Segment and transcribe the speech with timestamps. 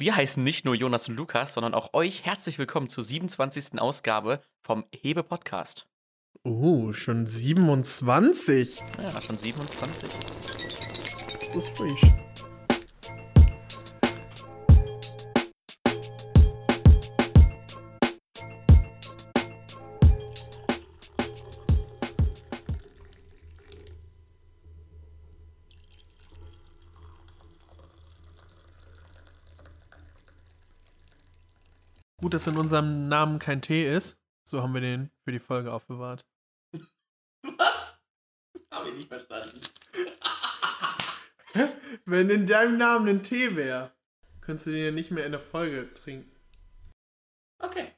[0.00, 3.78] Wir heißen nicht nur Jonas und Lukas, sondern auch euch herzlich willkommen zur 27.
[3.78, 5.88] Ausgabe vom Hebe Podcast.
[6.42, 8.82] Oh, schon 27.
[8.98, 10.08] Ja, schon 27.
[11.44, 12.00] Das ist frisch.
[32.30, 34.16] Gut, dass in unserem Namen kein T ist.
[34.48, 36.24] So haben wir den für die Folge aufbewahrt.
[37.42, 38.00] Was?
[38.70, 39.60] Hab ich nicht verstanden.
[42.04, 43.90] Wenn in deinem Namen ein T wäre,
[44.42, 46.30] könntest du den ja nicht mehr in der Folge trinken.
[47.58, 47.96] Okay.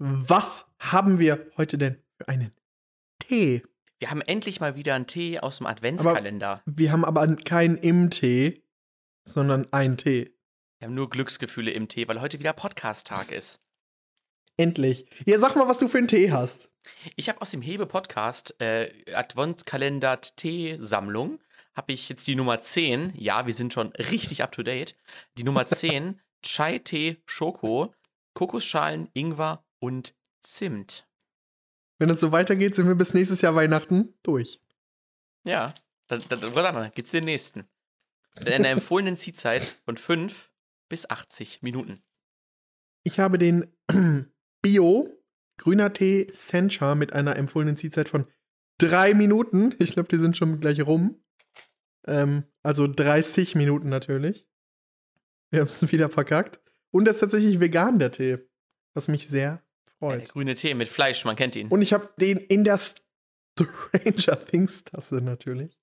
[0.00, 2.52] Was haben wir heute denn für einen
[3.20, 3.62] Tee?
[4.00, 6.64] Wir haben endlich mal wieder einen Tee aus dem Adventskalender.
[6.66, 8.60] Wir haben aber keinen im Tee,
[9.24, 10.34] sondern einen Tee.
[10.80, 13.60] Wir haben nur Glücksgefühle im Tee, weil heute wieder Podcast-Tag ist.
[14.56, 15.04] Endlich.
[15.26, 16.70] Ja, sag mal, was du für einen Tee hast.
[17.16, 21.38] Ich habe aus dem Hebe-Podcast äh, Adventskalender Tee-Sammlung,
[21.74, 23.12] habe ich jetzt die Nummer 10.
[23.14, 24.96] Ja, wir sind schon richtig up to date.
[25.36, 27.94] Die Nummer 10, Chai-Tee Schoko,
[28.32, 31.06] Kokosschalen, Ingwer und Zimt.
[31.98, 34.62] Wenn es so weitergeht, sind wir bis nächstes Jahr Weihnachten durch.
[35.44, 35.74] Ja,
[36.06, 37.68] dann, dann, dann geht's den nächsten.
[38.36, 40.49] In einer empfohlenen Ziehzeit von 5
[40.90, 42.02] bis 80 Minuten.
[43.02, 43.66] Ich habe den
[44.62, 45.08] Bio
[45.56, 48.26] grüner Tee Sencha mit einer empfohlenen Ziehzeit von
[48.78, 49.74] drei Minuten.
[49.78, 51.22] Ich glaube, die sind schon gleich rum.
[52.06, 54.46] Ähm, also 30 Minuten natürlich.
[55.50, 56.60] Wir haben es wieder verkackt.
[56.90, 58.38] Und das ist tatsächlich vegan, der Tee.
[58.94, 59.62] Was mich sehr
[59.98, 60.22] freut.
[60.22, 61.68] Der grüne Tee mit Fleisch, man kennt ihn.
[61.68, 65.78] Und ich habe den in der Stranger Things Tasse natürlich.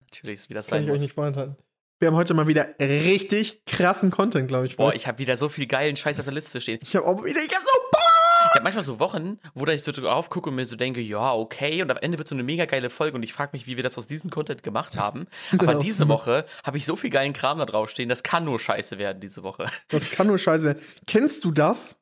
[0.00, 1.02] Natürlich, ist wie das Kann sein ich euch muss.
[1.02, 1.56] nicht vorenthalten.
[2.00, 4.76] Wir haben heute mal wieder richtig krassen Content, glaube ich.
[4.76, 6.78] Boah, ich habe wieder so viel geilen Scheiß auf der Liste stehen.
[6.82, 8.00] ich habe auch wieder, ich habe so Bock!
[8.46, 11.00] Ich habe manchmal so Wochen, wo da ich so drauf gucke und mir so denke,
[11.00, 13.66] ja, okay, und am Ende wird so eine mega geile Folge und ich frage mich,
[13.66, 15.26] wie wir das aus diesem Content gemacht haben.
[15.52, 15.78] Aber Genau.
[15.80, 18.98] diese Woche habe ich so viel geilen Kram da drauf stehen, das kann nur scheiße
[18.98, 19.66] werden diese Woche.
[19.88, 20.82] Das kann nur scheiße werden.
[21.06, 21.96] Kennst du das,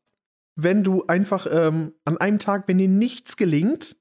[0.56, 3.97] wenn du einfach ähm, an einem Tag, wenn dir nichts gelingt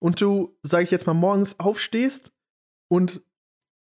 [0.00, 2.30] und du, sag ich jetzt mal, morgens aufstehst
[2.88, 3.22] und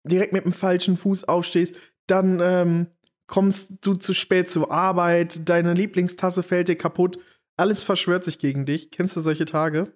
[0.09, 1.75] direkt mit dem falschen Fuß aufstehst,
[2.07, 2.87] dann ähm,
[3.27, 7.19] kommst du zu spät zur Arbeit, deine Lieblingstasse fällt dir kaputt,
[7.57, 8.91] alles verschwört sich gegen dich.
[8.91, 9.93] Kennst du solche Tage?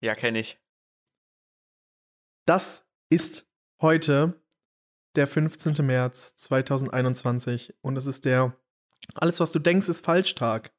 [0.00, 0.58] Ja, kenne ich.
[2.46, 3.46] Das ist
[3.80, 4.40] heute
[5.16, 5.84] der 15.
[5.84, 8.56] März 2021 und es ist der
[9.14, 10.72] Alles, was du denkst, ist falsch Tag.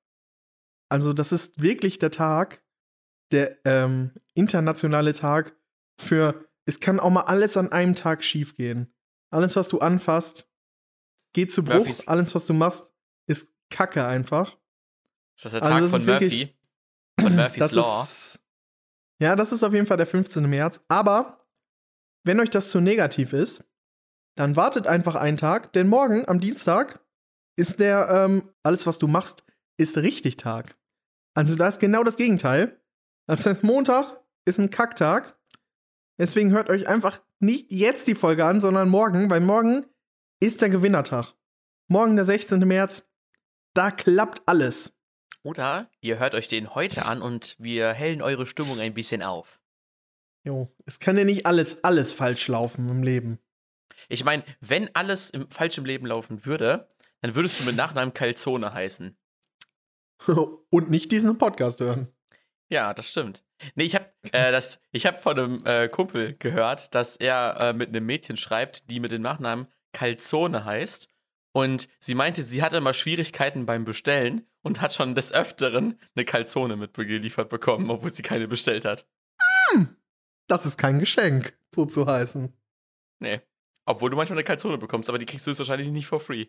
[0.89, 2.63] Also, das ist wirklich der Tag,
[3.31, 5.55] der ähm, internationale Tag
[5.99, 8.93] für es kann auch mal alles an einem Tag schiefgehen.
[9.31, 10.47] Alles, was du anfasst,
[11.33, 11.85] geht zu Bruch.
[11.85, 12.91] Murphys- Alles, was du machst,
[13.27, 14.57] ist Kacke einfach.
[15.37, 16.57] Ist das der Also Tag das von ist wirklich- Murphy?
[17.21, 18.03] Von Murphy's Law?
[18.03, 18.39] Ist,
[19.21, 20.49] ja, das ist auf jeden Fall der 15.
[20.49, 20.81] März.
[20.87, 21.45] Aber
[22.25, 23.63] wenn euch das zu negativ ist,
[24.35, 27.03] dann wartet einfach einen Tag, denn morgen am Dienstag
[27.57, 29.43] ist der ähm, alles, was du machst,
[29.77, 30.77] ist richtig Tag.
[31.35, 32.81] Also da ist genau das Gegenteil.
[33.27, 35.37] Das heißt, Montag ist ein Kacktag.
[36.21, 39.87] Deswegen hört euch einfach nicht jetzt die Folge an, sondern morgen, weil morgen
[40.39, 41.33] ist der Gewinnertag.
[41.87, 42.59] Morgen, der 16.
[42.59, 43.01] März,
[43.73, 44.93] da klappt alles.
[45.41, 49.63] Oder ihr hört euch den heute an und wir hellen eure Stimmung ein bisschen auf.
[50.43, 53.39] Jo, es kann ja nicht alles, alles falsch laufen im Leben.
[54.07, 56.87] Ich meine, wenn alles im falschen Leben laufen würde,
[57.21, 59.17] dann würdest du mit Nachnamen Calzone heißen.
[60.69, 62.13] Und nicht diesen Podcast hören.
[62.69, 63.43] Ja, das stimmt.
[63.75, 67.73] Nee, ich habe äh, das, ich habe von einem äh, Kumpel gehört, dass er äh,
[67.73, 71.09] mit einem Mädchen schreibt, die mit dem Nachnamen Calzone heißt.
[71.53, 76.25] Und sie meinte, sie hatte immer Schwierigkeiten beim Bestellen und hat schon des Öfteren eine
[76.25, 79.07] Calzone mitgeliefert bekommen, obwohl sie keine bestellt hat.
[80.47, 82.53] Das ist kein Geschenk, so zu heißen.
[83.19, 83.41] Nee.
[83.85, 86.47] Obwohl du manchmal eine Calzone bekommst, aber die kriegst du wahrscheinlich nicht for free.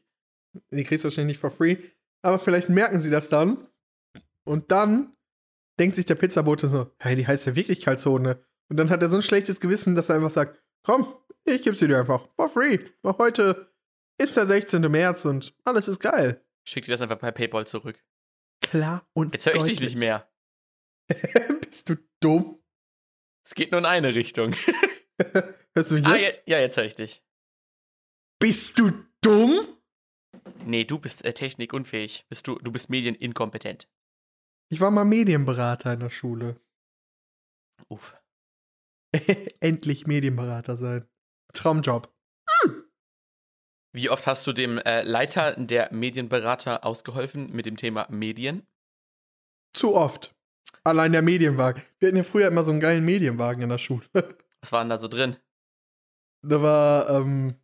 [0.71, 1.77] Die kriegst du wahrscheinlich nicht for free.
[2.23, 3.67] Aber vielleicht merken sie das dann.
[4.45, 5.17] Und dann
[5.83, 8.41] denkt sich der Pizzabote so, hey, die heißt ja wirklich Calzone.
[8.69, 11.13] Und dann hat er so ein schlechtes Gewissen, dass er einfach sagt, komm,
[11.45, 12.79] ich gebe sie dir einfach for free.
[13.03, 13.75] Weil heute
[14.17, 14.81] ist der 16.
[14.83, 16.41] März und alles ist geil.
[16.65, 18.01] Schick dir das einfach per PayPal zurück.
[18.61, 20.31] Klar und Jetzt höre ich dich nicht mehr.
[21.61, 22.63] Bist du dumm?
[23.45, 24.55] Es geht nur in eine Richtung.
[25.75, 26.43] Hörst du mich ah, jetzt?
[26.47, 27.25] ja, ja, jetzt höre ich dich.
[28.39, 29.67] Bist du dumm?
[30.65, 32.25] Nee, du bist äh, technikunfähig.
[32.29, 33.89] Bist du, du bist medieninkompetent.
[34.73, 36.59] Ich war mal Medienberater in der Schule.
[37.89, 38.17] Uff.
[39.61, 41.07] Endlich Medienberater sein.
[41.53, 42.11] Traumjob.
[43.93, 48.67] Wie oft hast du dem äh, Leiter der Medienberater ausgeholfen mit dem Thema Medien?
[49.75, 50.35] Zu oft.
[50.85, 51.83] Allein der Medienwagen.
[51.99, 54.07] Wir hatten ja früher immer so einen geilen Medienwagen in der Schule.
[54.63, 55.37] Was war denn da so drin?
[56.41, 57.62] Da war ähm,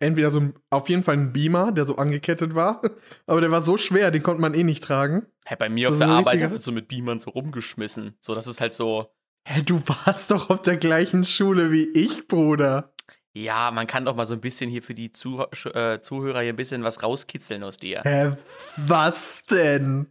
[0.00, 2.82] entweder so ein, auf jeden Fall ein Beamer, der so angekettet war,
[3.26, 5.26] aber der war so schwer, den konnte man eh nicht tragen.
[5.44, 7.30] Hey, bei mir So auf der ein Arbeit richtiger- da wird so mit Beamern so
[7.30, 8.16] rumgeschmissen.
[8.20, 9.10] So, das ist halt so,
[9.46, 12.94] Hä, du warst doch auf der gleichen Schule wie ich, Bruder.
[13.34, 15.42] ja, man kann doch mal so ein bisschen hier für die Zuh
[15.74, 18.00] äh, Zuhörer hier ein bisschen was rauskitzeln aus dir.
[18.04, 18.32] Hä,
[18.76, 20.06] was denn?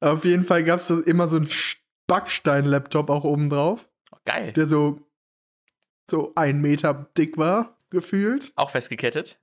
[0.00, 1.48] Auf jeden Fall gab es immer so einen
[2.06, 4.52] Backstein-Laptop auch oben drauf, Oh, geil.
[4.52, 5.00] der so,
[6.10, 8.52] so ein Meter dick war, gefühlt.
[8.56, 9.40] Auch festgekettet.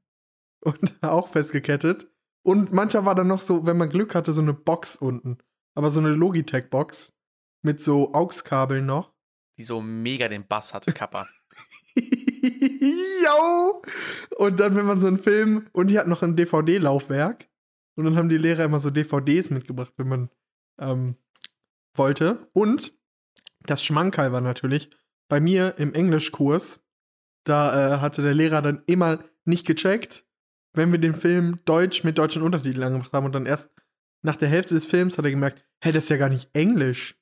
[0.60, 2.08] Und auch festgekettet.
[2.44, 5.38] Und mancher war dann noch so, wenn man Glück hatte, so eine Box unten.
[5.76, 7.14] Aber so eine Logitech-Box.
[7.62, 9.14] Mit so AUX-Kabeln noch.
[9.58, 11.28] Die so mega den Bass hatte, Kappa.
[11.96, 13.82] Yo!
[14.38, 15.68] Und dann, wenn man so einen Film.
[15.74, 17.48] Und die hat noch ein DVD-Laufwerk.
[17.96, 20.30] Und dann haben die Lehrer immer so DVDs mitgebracht, wenn man
[20.80, 21.16] ähm,
[21.96, 22.50] wollte.
[22.54, 22.94] Und
[23.66, 24.90] das Schmankerl war natürlich,
[25.28, 26.80] bei mir im Englischkurs,
[27.50, 30.26] da äh, hatte der Lehrer dann immer nicht gecheckt,
[30.74, 33.26] wenn wir den Film Deutsch mit deutschen Untertiteln angemacht haben.
[33.26, 33.70] Und dann erst
[34.22, 37.16] nach der Hälfte des Films hat er gemerkt, hä, das ist ja gar nicht Englisch.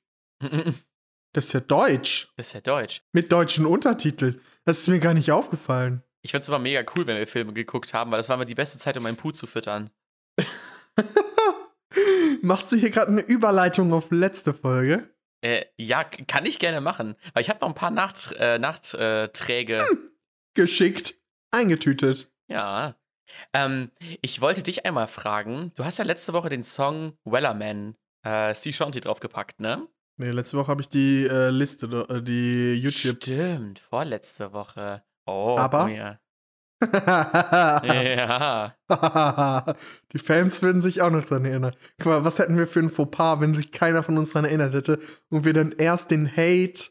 [1.34, 2.32] Das ist ja Deutsch.
[2.36, 3.02] ist ja Deutsch.
[3.12, 4.40] Mit deutschen Untertiteln.
[4.64, 6.02] Das ist mir gar nicht aufgefallen.
[6.22, 8.54] Ich find's immer mega cool, wenn wir Filme geguckt haben, weil das war immer die
[8.54, 9.90] beste Zeit, um meinen Puh zu füttern.
[12.42, 15.10] Machst du hier gerade eine Überleitung auf letzte Folge?
[15.40, 17.14] Äh, ja, kann ich gerne machen.
[17.34, 19.86] Weil ich habe noch ein paar Nacht, äh, Nachtträge.
[20.58, 21.14] Geschickt,
[21.52, 22.28] eingetütet.
[22.48, 22.96] Ja.
[23.52, 25.70] Ähm, ich wollte dich einmal fragen.
[25.76, 27.94] Du hast ja letzte Woche den Song Wellerman,
[28.24, 29.86] äh, Sea Shanty draufgepackt, ne?
[30.16, 33.22] Nee, letzte Woche habe ich die äh, Liste, äh, die YouTube.
[33.22, 35.04] Stimmt, vorletzte Woche.
[35.26, 35.84] Oh, Aber?
[35.84, 36.18] oh ja.
[37.84, 38.74] Ja.
[40.12, 41.76] die Fans würden sich auch noch dran erinnern.
[41.98, 44.74] Guck mal, was hätten wir für ein Fauxpas, wenn sich keiner von uns dran erinnert
[44.74, 46.90] hätte und wir dann erst den Hate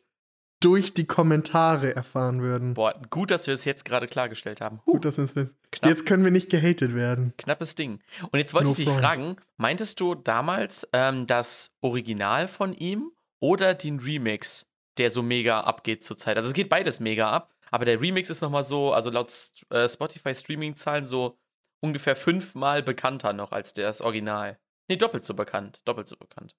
[0.59, 2.73] durch die Kommentare erfahren würden.
[2.73, 4.79] Boah, gut, dass wir es jetzt gerade klargestellt haben.
[4.87, 5.55] Huh, Gut, das ist jetzt.
[5.71, 7.33] knapp, Jetzt können wir nicht gehatet werden.
[7.37, 7.99] knappes Ding.
[8.31, 9.01] Und jetzt wollte No ich dich front.
[9.01, 14.67] fragen, meintest du damals ähm, das Original von ihm oder den Remix,
[14.97, 16.37] der so mega abgeht zurzeit?
[16.37, 19.31] Also es geht beides mega ab, aber der Remix ist nochmal so, also laut
[19.69, 21.37] äh, Spotify-Streaming-Zahlen so
[21.81, 24.57] ungefähr fünfmal bekannter noch als das Original.
[24.87, 25.81] Nee, doppelt so bekannt.
[25.85, 26.55] Doppelt so bekannt.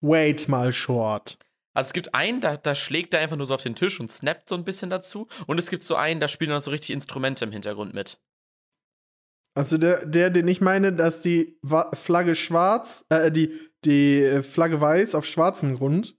[0.00, 1.38] Wait mal short.
[1.72, 4.10] Also es gibt einen, da, da schlägt er einfach nur so auf den Tisch und
[4.10, 5.28] snappt so ein bisschen dazu.
[5.46, 8.20] Und es gibt so einen, da spielen noch so richtig Instrumente im Hintergrund mit.
[9.54, 13.52] Also der, der, den ich meine, dass die Wa Flagge schwarz, äh, die,
[13.84, 16.16] die äh, Flagge weiß auf schwarzem Grund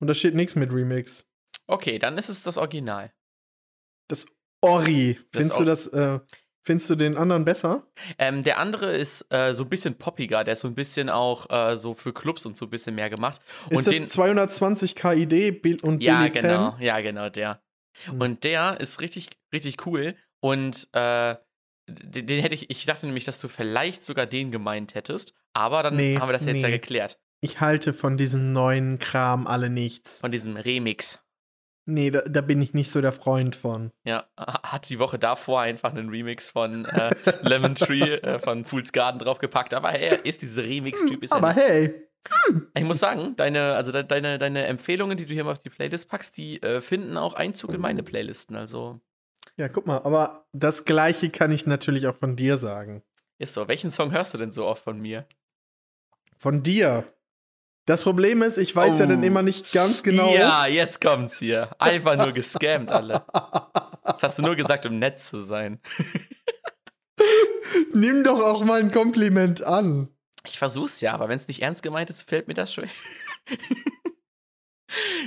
[0.00, 1.26] und da steht nichts mit Remix.
[1.66, 3.12] Okay, dann ist es das Original.
[4.08, 4.26] Das
[4.62, 5.18] Ori.
[5.32, 6.20] Das Findest Or- du das, äh,
[6.64, 7.86] findest du den anderen besser?
[8.18, 11.50] Ähm, der andere ist äh, so ein bisschen poppiger, der ist so ein bisschen auch
[11.50, 13.40] äh, so für Clubs und so ein bisschen mehr gemacht.
[13.70, 17.60] Ist und das den, 220 KID Bill und ja, Billy genau, ja, genau, der.
[18.06, 18.20] Hm.
[18.20, 20.16] Und der ist richtig, richtig cool.
[20.40, 21.36] Und äh,
[21.86, 25.82] den, den hätte ich, ich dachte nämlich, dass du vielleicht sogar den gemeint hättest, aber
[25.82, 26.78] dann Nee, haben wir das jetzt ja nee.
[26.78, 27.18] geklärt.
[27.40, 30.20] Ich halte von diesem neuen Kram alle nichts.
[30.20, 31.22] Von diesem Remix.
[31.86, 33.90] Nee, da, da bin ich nicht so der Freund von.
[34.04, 37.10] Ja, hat die Woche davor einfach einen Remix von äh,
[37.42, 39.74] Lemon Tree äh, von Fool's Garden draufgepackt.
[39.74, 41.24] Aber er ist dieser Remix-Typ.
[41.30, 41.94] Aber ja hey,
[42.74, 45.70] ich muss sagen, deine, also de deine, deine Empfehlungen, die du hier mal auf die
[45.70, 48.56] Playlist packst, die äh, finden auch Einzug in meine Playlisten.
[48.56, 49.00] Also
[49.56, 53.02] ja, guck mal, aber das Gleiche kann ich natürlich auch von dir sagen.
[53.38, 53.68] ist so.
[53.68, 55.26] Welchen Song hörst du denn so oft von mir?
[56.38, 57.13] Von dir.
[57.86, 59.08] Das Problem ist, ich weiß ja Oh.
[59.08, 60.34] dann immer nicht ganz genau.
[60.34, 61.70] Ja, jetzt kommt's hier.
[61.78, 63.24] Einfach nur gescammt, alle.
[64.04, 65.80] Das hast du nur gesagt, um nett zu sein.
[67.92, 70.08] Nimm doch auch mal ein Kompliment an.
[70.46, 72.88] Ich versuch's ja, aber wenn es nicht ernst gemeint ist, fällt mir das schon.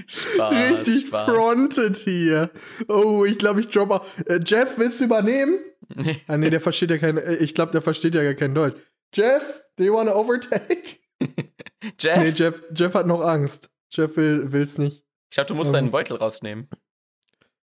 [0.06, 1.30] Spaß, Richtig Spaß.
[1.30, 2.50] fronted hier.
[2.88, 4.06] Oh, ich glaube, ich drop auch.
[4.28, 5.60] Äh, Jeff, willst du übernehmen?
[5.96, 6.22] Nee.
[6.28, 7.18] Ah, nee, der versteht ja kein.
[7.18, 8.78] äh, Ich glaube, der versteht ja gar kein Deutsch.
[9.14, 10.98] Jeff, do you wanna overtake?
[12.00, 13.70] Jeff, Nee, Jeff, Jeff hat noch Angst.
[13.92, 15.04] Jeff will, will's nicht.
[15.30, 15.74] ich glaube, du musst Ähm.
[15.74, 16.70] deinen Beutel rausnehmen.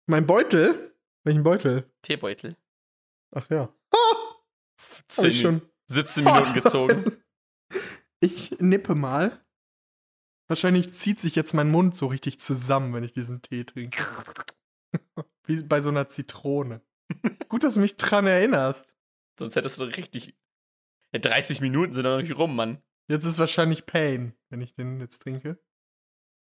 [0.08, 0.96] Mein Beutel?
[1.24, 1.90] Welchen Beutel?
[2.02, 2.56] Teebeutel.
[3.36, 3.74] Ach ja.
[3.92, 3.98] Ah,
[4.80, 5.62] hab 10, ich schon.
[5.88, 7.18] 17 Minuten gezogen.
[8.20, 9.44] Ich nippe mal.
[10.50, 14.02] Wahrscheinlich zieht sich jetzt mein Mund so richtig zusammen, wenn ich diesen Tee trinke.
[15.46, 16.82] Wie bei so einer Zitrone.
[17.50, 18.96] Gut, dass du mich dran erinnerst.
[19.38, 20.36] Sonst hättest du richtig.
[21.14, 22.82] Ja, 30 Minuten sind doch noch nicht rum, Mann.
[23.10, 25.64] Jetzt ist wahrscheinlich Pain, wenn ich den jetzt trinke.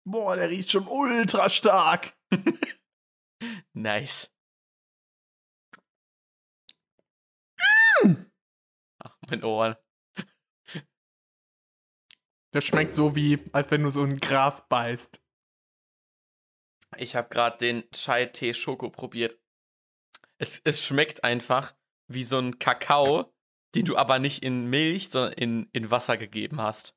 [0.07, 2.17] Boah, der riecht schon ultra stark.
[3.77, 4.31] Nice.
[9.29, 9.77] Mein Ohren.
[12.53, 15.21] Das schmeckt so wie, als wenn du so ein Gras beißt.
[16.97, 19.41] Ich habe gerade den Chai-Tee Schoko probiert.
[20.39, 21.75] Es, es schmeckt einfach
[22.07, 23.34] wie so ein Kakao,
[23.75, 26.95] den du aber nicht in Milch, sondern in, in Wasser gegeben hast.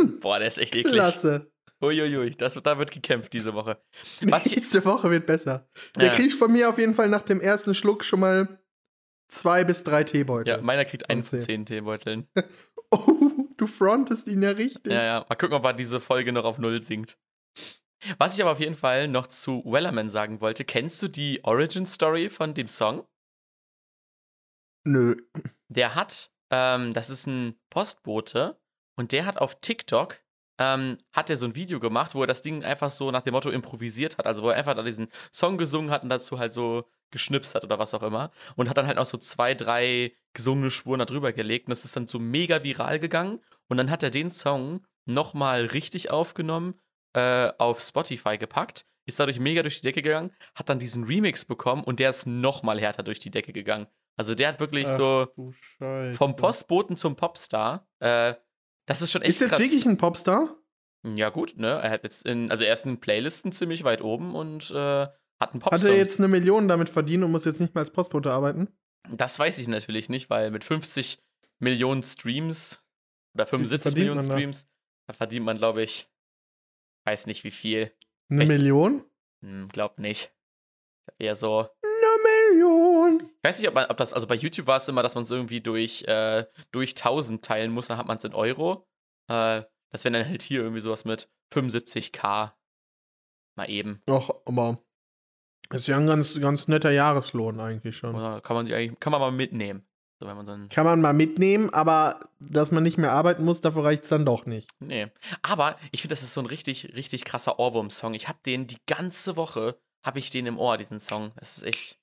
[0.00, 0.94] Mm, Boah, der ist echt eklig.
[0.94, 1.50] Klasse.
[1.82, 3.82] Uiuiui, das, da wird gekämpft diese Woche.
[4.22, 5.68] Was ich- Nächste Woche wird besser.
[5.96, 6.14] Der Ja.
[6.14, 8.60] kriegt von mir auf jeden Fall nach dem ersten Schluck schon mal
[9.28, 10.54] zwei bis drei Teebeutel.
[10.56, 12.28] Ja, meiner kriegt einen von Von zehn Teebeuteln.
[12.92, 14.92] oh, du frontest ihn ja richtig.
[14.92, 15.26] Ja, ja.
[15.28, 17.18] Mal gucken, ob er diese Folge noch auf Null sinkt.
[18.18, 21.86] Was ich aber auf jeden Fall noch zu Wellerman sagen wollte, kennst du die Origin
[21.86, 23.04] Story von dem Song?
[24.84, 25.16] Nö.
[25.68, 28.60] Der hat, ähm, das ist ein Postbote
[28.96, 30.20] und der hat auf TikTok,
[30.58, 33.32] ähm, hat er so ein Video gemacht, wo er das Ding einfach so nach dem
[33.32, 34.26] Motto improvisiert hat.
[34.26, 37.64] Also wo er einfach da diesen Song gesungen hat und dazu halt so geschnipst hat
[37.64, 38.30] oder was auch immer.
[38.56, 41.66] Und hat dann halt noch so zwei, drei gesungene Spuren da drüber gelegt.
[41.66, 43.40] Und das ist dann so mega viral gegangen.
[43.68, 46.74] Und dann hat er den Song nochmal richtig aufgenommen,
[47.14, 51.44] äh, auf Spotify gepackt, ist dadurch mega durch die Decke gegangen, hat dann diesen Remix
[51.44, 53.86] bekommen und der ist nochmal härter durch die Decke gegangen.
[54.16, 55.52] Also der hat wirklich Ach, so
[56.12, 57.88] vom Postboten zum Popstar.
[58.00, 58.34] Äh,
[58.86, 59.60] das ist schon echt Ist jetzt krass.
[59.60, 60.56] wirklich ein Popstar?
[61.04, 61.80] Ja gut, ne?
[61.82, 65.52] Er hat jetzt in, also er ist in Playlisten ziemlich weit oben und äh, hat
[65.54, 65.90] einen Hat Popstar.
[65.92, 68.68] er jetzt eine Million damit verdient und muss jetzt nicht mehr als Postbote arbeiten?
[69.10, 71.18] Das weiß ich natürlich nicht, weil mit 50
[71.58, 72.84] Millionen Streams
[73.34, 74.34] oder 75 verdient Millionen man da?
[74.34, 74.68] Streams,
[75.08, 76.08] da verdient man, glaube ich,
[77.06, 77.92] weiß nicht wie viel.
[78.30, 79.04] Eine Rechts- Million?
[79.42, 80.32] Hm, glaub nicht.
[81.18, 81.60] Eher so.
[81.60, 81.91] Eine
[83.16, 83.30] Million.
[83.42, 85.22] Ich weiß nicht, ob, man, ob das, also bei YouTube war es immer, dass man
[85.22, 88.86] es irgendwie durch, äh, durch 1000 teilen muss, dann hat man es in Euro.
[89.28, 92.52] Äh, das wäre dann halt hier irgendwie sowas mit 75k.
[93.56, 94.02] Mal eben.
[94.08, 94.82] Ach, aber
[95.70, 98.14] ist ja ein ganz, ganz netter Jahreslohn eigentlich schon.
[98.14, 99.86] Oder kann man sich eigentlich, kann man mal mitnehmen.
[100.20, 100.68] So, wenn man dann.
[100.68, 104.24] Kann man mal mitnehmen, aber dass man nicht mehr arbeiten muss, dafür reicht es dann
[104.24, 104.70] doch nicht.
[104.80, 105.08] Nee.
[105.42, 108.14] Aber ich finde, das ist so ein richtig, richtig krasser Ohrwurm-Song.
[108.14, 111.32] Ich habe den die ganze Woche, habe ich den im Ohr, diesen Song.
[111.36, 112.01] Das ist echt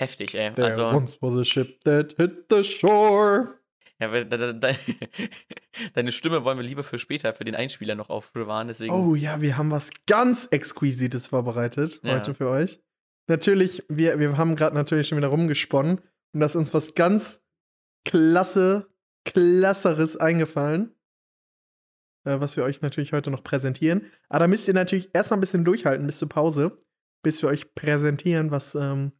[0.00, 0.52] heftig, ey.
[0.54, 3.60] There also, once was a ship that hit the shore.
[4.00, 4.74] ja, de, de, de,
[5.94, 8.68] deine Stimme wollen wir lieber für später, für den Einspieler noch aufbewahren.
[8.68, 8.92] Deswegen.
[8.92, 12.14] Oh ja, wir haben was ganz Exquisites vorbereitet Ja.
[12.14, 12.80] heute für euch.
[13.28, 16.00] Natürlich, wir, wir haben gerade natürlich schon wieder rumgesponnen
[16.32, 17.42] und da ist uns was ganz
[18.04, 18.88] klasse,
[19.24, 20.94] klasseres eingefallen,
[22.24, 24.06] äh, was wir euch natürlich heute noch präsentieren.
[24.28, 26.82] Aber da müsst ihr natürlich erstmal ein bisschen durchhalten bis zur Pause,
[27.22, 29.12] bis wir euch präsentieren, was ähm,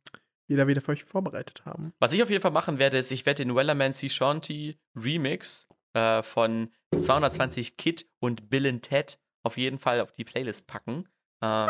[0.56, 1.92] da wieder für euch vorbereitet haben.
[1.98, 5.68] Was ich auf jeden Fall machen werde, ist, ich werde den Wellerman Sea Shanty Remix
[5.94, 11.08] äh, von 220 Kid und Bill and Ted auf jeden Fall auf die Playlist packen.
[11.42, 11.68] Ähm,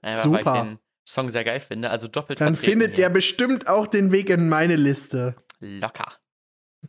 [0.00, 0.62] einfach, weil ich super.
[0.64, 1.90] den Song sehr geil finde.
[1.90, 2.96] Also doppelt Dann findet hier.
[2.96, 5.34] der bestimmt auch den Weg in meine Liste.
[5.58, 6.12] locker.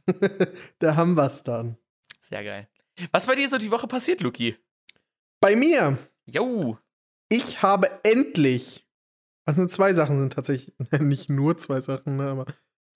[0.79, 1.77] da haben wir's dann.
[2.19, 2.69] Sehr geil.
[3.11, 4.57] Was bei dir so die Woche passiert, Luki?
[5.41, 6.77] Bei mir Jo.
[7.29, 8.85] ich habe endlich,
[9.45, 12.45] also zwei Sachen sind tatsächlich, nicht nur zwei Sachen, ne, aber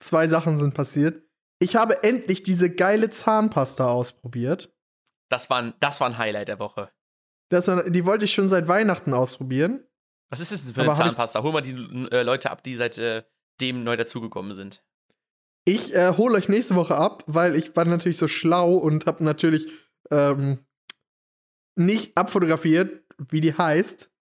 [0.00, 1.22] zwei Sachen sind passiert.
[1.58, 4.74] Ich habe endlich diese geile Zahnpasta ausprobiert.
[5.28, 6.90] Das war, ein, das war ein Highlight der Woche.
[7.50, 9.84] Das, war- die wollte ich schon seit Weihnachten ausprobieren.
[10.30, 11.42] Was ist das denn für eine Aber Zahnpasta?
[11.42, 13.22] Hol mal die äh, Leute ab, die seit äh,
[13.60, 14.84] dem neu dazugekommen sind.
[15.64, 19.24] Ich äh, hole euch nächste Woche ab, weil ich war natürlich so schlau und habe
[19.24, 19.66] natürlich
[20.10, 20.64] ähm,
[21.76, 24.12] nicht abfotografiert, wie die heißt.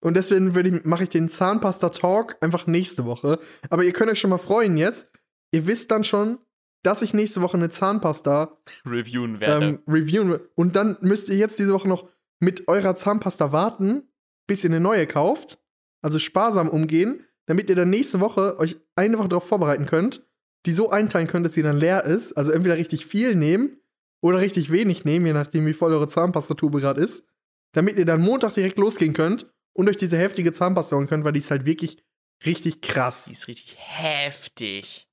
[0.00, 3.38] Und deswegen mache ich den Zahnpasta-Talk einfach nächste Woche.
[3.68, 5.08] Aber ihr könnt euch schon mal freuen jetzt.
[5.50, 6.38] Ihr wisst dann schon,
[6.82, 8.52] dass ich nächste Woche eine Zahnpasta
[8.86, 9.66] Reviewen werde.
[9.66, 10.38] ähm, reviewen.
[10.54, 14.04] Und dann müsst ihr jetzt diese Woche noch mit eurer Zahnpasta warten,
[14.46, 15.58] bis ihr eine neue kauft.
[16.00, 20.24] Also sparsam umgehen, damit ihr dann nächste Woche euch eine Woche darauf vorbereiten könnt,
[20.66, 22.34] die so einteilen könnt, dass sie dann leer ist.
[22.34, 23.80] Also entweder richtig viel nehmen
[24.20, 27.24] oder richtig wenig nehmen, je nachdem, wie voll eure Zahnpastatube gerade ist.
[27.72, 31.32] Damit ihr dann Montag direkt losgehen könnt und euch diese heftige Zahnpasta holen könnt, weil
[31.32, 32.02] die ist halt wirklich
[32.44, 33.28] richtig die krass.
[33.28, 35.08] ist richtig heftig.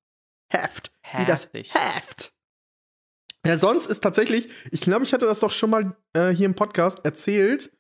[0.52, 0.92] Heft.
[1.16, 1.74] Wie das Heftig.
[1.74, 2.34] Heft.
[3.46, 6.56] Ja, sonst ist tatsächlich, ich glaube, ich hatte das doch schon mal äh, hier im
[6.56, 7.72] Podcast erzählt,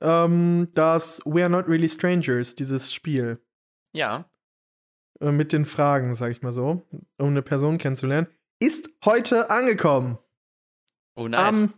[0.00, 3.40] ähm, dass We Are Not Really Strangers, dieses Spiel,
[3.92, 4.28] Ja.
[5.20, 6.82] äh, mit den Fragen, sag ich mal so,
[7.18, 8.26] um eine Person kennenzulernen,
[8.58, 10.18] ist heute angekommen.
[11.14, 11.40] Oh, nice.
[11.40, 11.74] Am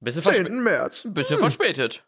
[0.00, 0.62] bisschen, verspä 10.
[0.62, 1.08] März.
[1.10, 2.06] bisschen Hm, verspätet.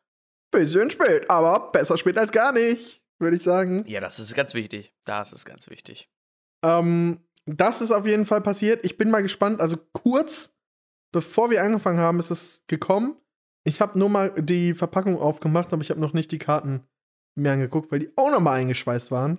[0.50, 3.84] Bisschen spät, aber besser spät als gar nicht, würde ich sagen.
[3.86, 4.92] Ja, das ist ganz wichtig.
[5.04, 6.10] Das ist ganz wichtig.
[6.62, 8.84] Ähm, das ist auf jeden Fall passiert.
[8.84, 9.60] Ich bin mal gespannt.
[9.60, 10.50] Also kurz
[11.12, 13.16] bevor wir angefangen haben, ist es gekommen.
[13.64, 16.84] Ich habe nur mal die Verpackung aufgemacht, aber ich habe noch nicht die Karten
[17.34, 19.38] mir angeguckt, weil die auch noch mal eingeschweißt waren.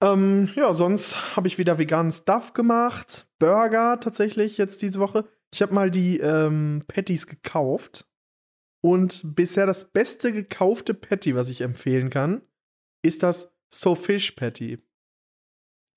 [0.00, 3.28] Ähm, ja, sonst habe ich wieder veganen Stuff gemacht.
[3.38, 5.24] Burger tatsächlich jetzt diese Woche.
[5.52, 8.06] Ich habe mal die ähm, Patties gekauft.
[8.80, 12.42] Und bisher das beste gekaufte Patty, was ich empfehlen kann,
[13.02, 14.78] ist das So Fish Patty.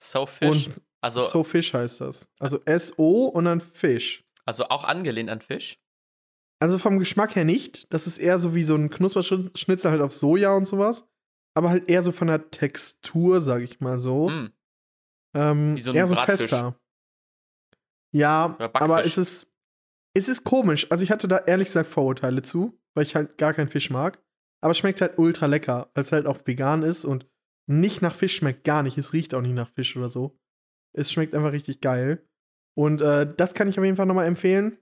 [0.02, 0.68] So Fish.
[0.68, 2.28] Und also, So Fish heißt das.
[2.40, 4.24] Also S-O und dann Fish.
[4.46, 5.80] also auch angelehnt an Fisch.
[6.60, 7.92] Also vom Geschmack her nicht.
[7.92, 11.06] Das ist eher so wie so ein Knusperschnitzel halt auf Soja und sowas.
[11.56, 14.30] Aber halt eher so von der Textur, sag ich mal so.
[14.30, 14.52] Hm.
[15.36, 16.42] Ähm, Wie so ein eher so Bratfisch.
[16.42, 16.80] fester.
[18.14, 19.51] Ja, aber es ist,
[20.14, 20.88] es ist komisch.
[20.90, 24.22] Also ich hatte da ehrlich gesagt Vorurteile zu, weil ich halt gar keinen Fisch mag.
[24.62, 27.26] Aber es schmeckt halt ultra lecker, weil es halt auch vegan ist und
[27.68, 28.98] nicht nach Fisch schmeckt gar nicht.
[28.98, 30.38] Es riecht auch nicht nach Fisch oder so.
[30.94, 32.28] Es schmeckt einfach richtig geil.
[32.76, 34.78] Und äh, das kann ich auf jeden Fall nochmal empfehlen.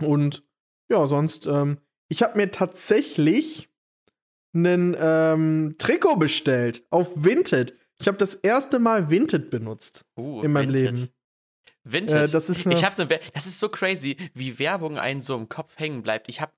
[0.00, 0.44] Und
[0.90, 1.78] ja, sonst, ähm,
[2.08, 3.68] ich habe mir tatsächlich
[4.54, 7.76] einen ähm, Trikot bestellt auf Vinted.
[8.00, 10.96] Ich habe das erste Mal Vinted benutzt Uh, in meinem Vinted.
[10.96, 11.08] Leben.
[11.92, 12.28] Vinted.
[12.28, 13.20] Äh, das ist ich habe eine.
[13.34, 16.28] Das ist so crazy, wie Werbung einen so im Kopf hängen bleibt.
[16.28, 16.52] Ich habe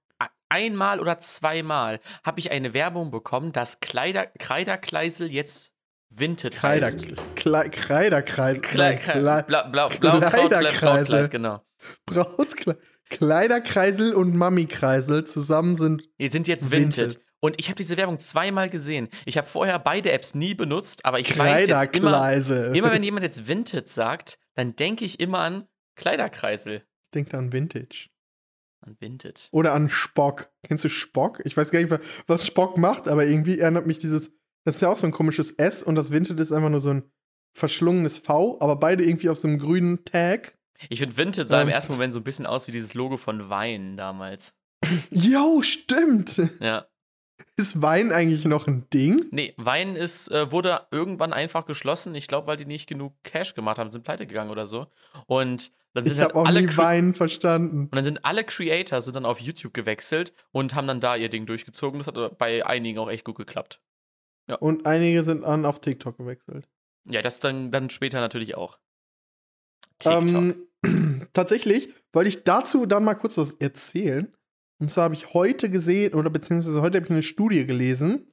[0.49, 5.73] einmal oder zweimal habe ich eine Werbung bekommen, dass Kleider, Kreiderkleisel jetzt
[6.13, 7.07] Vinted Kreider, heißt.
[7.37, 8.61] Kle Kreiderkreis.
[8.61, 10.81] Klei- Nein, Klei- Kle Blau, blau, blau, Brautkleid, Kleiderkreisel.
[10.81, 11.65] Brautkleid, genau.
[12.05, 16.03] Brautkle Kleiderkreisel und Mami-Kreisel zusammen sind.
[16.19, 16.97] Die sind jetzt Vinted.
[17.15, 17.25] Vinted.
[17.43, 19.09] Und ich habe diese Werbung zweimal gesehen.
[19.25, 22.33] Ich habe vorher beide Apps nie benutzt, aber ich weiß jetzt immer,
[22.75, 26.85] immer wenn jemand jetzt Vinted sagt, dann denke ich immer an Kleiderkreisel.
[27.05, 28.09] Ich denke an Vintage.
[28.83, 29.49] An Vinted.
[29.53, 30.51] Oder an Spock.
[30.63, 31.43] Kennst du Spock?
[31.45, 31.93] Ich weiß gar nicht,
[32.27, 34.33] was Spock macht, aber irgendwie erinnert mich dieses.
[34.65, 36.91] Das ist ja auch so ein komisches S und das Vinted ist einfach nur so
[36.91, 37.11] ein
[37.55, 40.57] verschlungenes V, aber beide irgendwie auf so einem grünen Tag.
[40.89, 41.75] Ich finde, Vinted sah im Ähm.
[41.75, 44.57] ersten Moment so ein bisschen aus wie dieses Logo von Wein damals.
[45.11, 46.41] Jo, stimmt.
[46.61, 46.87] Ja.
[47.61, 49.27] Ist Wein eigentlich noch ein Ding?
[49.33, 52.15] Nee, Wein ist, äh, wurde irgendwann einfach geschlossen.
[52.15, 54.87] Ich glaube, weil die nicht genug Cash gemacht haben, sind pleite gegangen oder so.
[55.27, 57.81] Und dann sind Ich halt habe auch alle nie Wein verstanden.
[57.85, 61.29] und dann sind alle Creator sind dann auf YouTube gewechselt und haben dann da ihr
[61.29, 62.01] Ding durchgezogen.
[62.01, 63.83] Das hat bei einigen auch echt gut geklappt.
[64.61, 66.67] Und einige sind an auf TikTok gewechselt.
[67.05, 68.79] Ja, das dann, dann später natürlich auch.
[69.99, 70.57] TikTok.
[70.83, 74.35] Ähm, tatsächlich wollte ich dazu dann mal kurz was erzählen.
[74.81, 78.27] Und zwar habe ich heute gesehen, oder beziehungsweise heute habe ich eine Studie gelesen,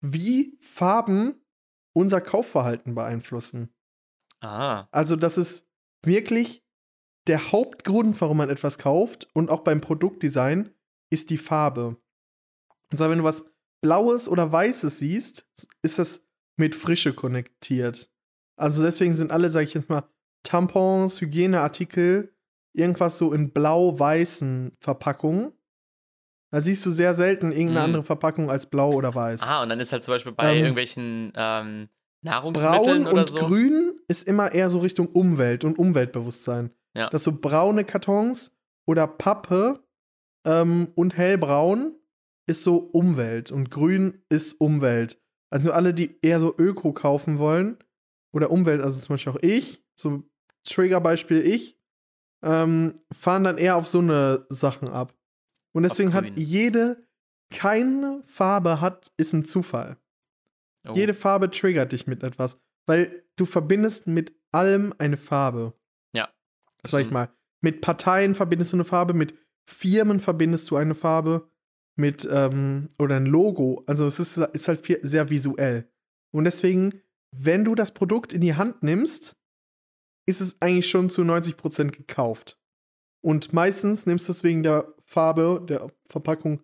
[0.00, 1.34] wie Farben
[1.92, 3.72] unser Kaufverhalten beeinflussen.
[4.40, 5.66] ah, Also, das ist
[6.04, 6.64] wirklich
[7.26, 10.74] der Hauptgrund, warum man etwas kauft und auch beim Produktdesign,
[11.10, 11.96] ist die Farbe.
[12.90, 13.44] Und zwar, wenn du was
[13.82, 15.46] Blaues oder Weißes siehst,
[15.82, 16.24] ist das
[16.56, 18.10] mit Frische konnektiert.
[18.56, 20.08] Also deswegen sind alle, sag ich jetzt mal,
[20.42, 22.34] Tampons, Hygieneartikel,
[22.72, 25.52] irgendwas so in blau-weißen Verpackungen.
[26.52, 27.84] Da siehst du sehr selten irgendeine Mhm.
[27.84, 29.42] andere Verpackung als blau oder weiß.
[29.42, 31.88] ah, und dann ist halt zum Beispiel bei Ähm, irgendwelchen ähm,
[32.22, 33.38] Nahrungsmitteln Braun oder und so.
[33.38, 36.70] grün ist immer eher so Richtung Umwelt und Umweltbewusstsein.
[36.96, 37.08] Ja.
[37.10, 38.52] Dass so braune Kartons
[38.86, 39.80] oder Pappe
[40.44, 41.94] ähm, und hellbraun
[42.48, 45.18] ist so Umwelt und grün ist Umwelt.
[45.50, 47.78] Also alle, die eher so Öko kaufen wollen
[48.32, 50.24] oder Umwelt, also zum Beispiel auch ich, so
[50.64, 51.78] Triggerbeispiel ich,
[52.42, 55.14] ähm, fahren dann eher auf so eine Sachen ab.
[55.72, 57.06] Und deswegen hat jede,
[57.52, 59.96] keine Farbe hat, ist ein Zufall.
[60.88, 60.92] Oh.
[60.94, 65.74] Jede Farbe triggert dich mit etwas, weil du verbindest mit allem eine Farbe.
[66.82, 67.32] Das Sag ich mal.
[67.62, 69.34] Mit Parteien verbindest du eine Farbe, mit
[69.68, 71.50] Firmen verbindest du eine Farbe,
[71.96, 73.84] mit, ähm, oder ein Logo.
[73.86, 75.88] Also es ist, ist halt viel, sehr visuell.
[76.34, 77.00] Und deswegen,
[77.36, 79.36] wenn du das Produkt in die Hand nimmst,
[80.26, 82.59] ist es eigentlich schon zu 90% gekauft.
[83.20, 86.60] Und meistens nimmst du es wegen der Farbe, der Verpackung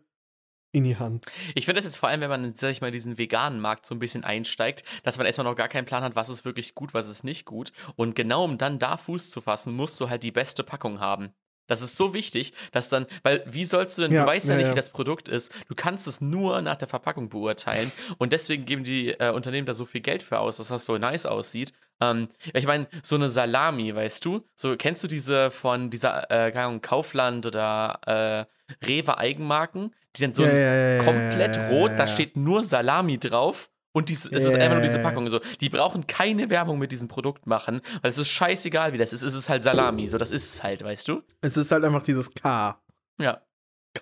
[0.72, 1.24] in die Hand.
[1.54, 3.94] Ich finde das jetzt vor allem, wenn man, sag ich mal, diesen veganen Markt so
[3.94, 6.92] ein bisschen einsteigt, dass man erstmal noch gar keinen Plan hat, was ist wirklich gut,
[6.92, 7.72] was ist nicht gut.
[7.96, 11.32] Und genau um dann da Fuß zu fassen, musst du halt die beste Packung haben.
[11.66, 14.52] Das ist so wichtig, dass dann, weil wie sollst du denn, Ja, du weißt ja,
[14.52, 14.72] ja, nicht, ja.
[14.72, 18.84] wie das Produkt ist, du kannst es nur nach der Verpackung beurteilen und deswegen geben
[18.84, 21.72] die äh, Unternehmen da so viel Geld für aus, dass das so nice aussieht.
[22.00, 26.50] Ähm, ich meine, so eine Salami, weißt du, so kennst du diese von dieser, äh,
[26.50, 31.92] keine Ahnung, Kaufland oder äh, Rewe Eigenmarken, die dann so Ja, ja, ja, komplett rot,
[31.96, 33.70] da steht nur Salami drauf.
[33.92, 34.98] Und dies, es ist einfach nur diese.
[34.98, 35.30] Packung.
[35.30, 35.40] So.
[35.62, 39.22] Die brauchen keine Werbung mit diesem Produkt machen, weil es ist scheißegal, wie das ist.
[39.22, 40.06] Es ist halt Salami.
[40.06, 41.22] So, das ist es halt, weißt du?
[41.40, 42.78] Es ist halt einfach dieses K.
[43.18, 43.40] Ja.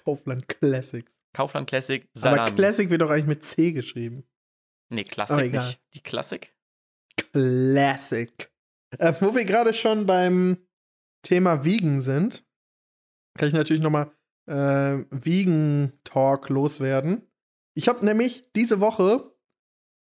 [0.05, 1.13] Kaufland Classics.
[1.33, 2.41] Kaufland Classic, Salami.
[2.41, 4.25] Aber Classic wird doch eigentlich mit C geschrieben.
[4.89, 5.81] nee, Klassik nicht.
[5.95, 6.54] Die Klassik?
[7.17, 8.51] Classic.
[8.99, 10.59] Äh, wo wir gerade schon beim
[11.23, 12.45] Thema Vegan sind,
[13.37, 14.13] kann ich natürlich noch mal
[14.47, 17.27] äh, Vegan Talk loswerden.
[17.77, 19.35] Ich habe nämlich diese Woche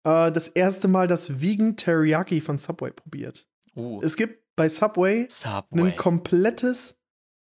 [0.04, 3.46] äh, das erste Mal das Vegan Teriyaki von Subway probiert.
[3.76, 5.92] Uh, Es gibt bei Subway Subway.
[5.92, 6.98] ein komplettes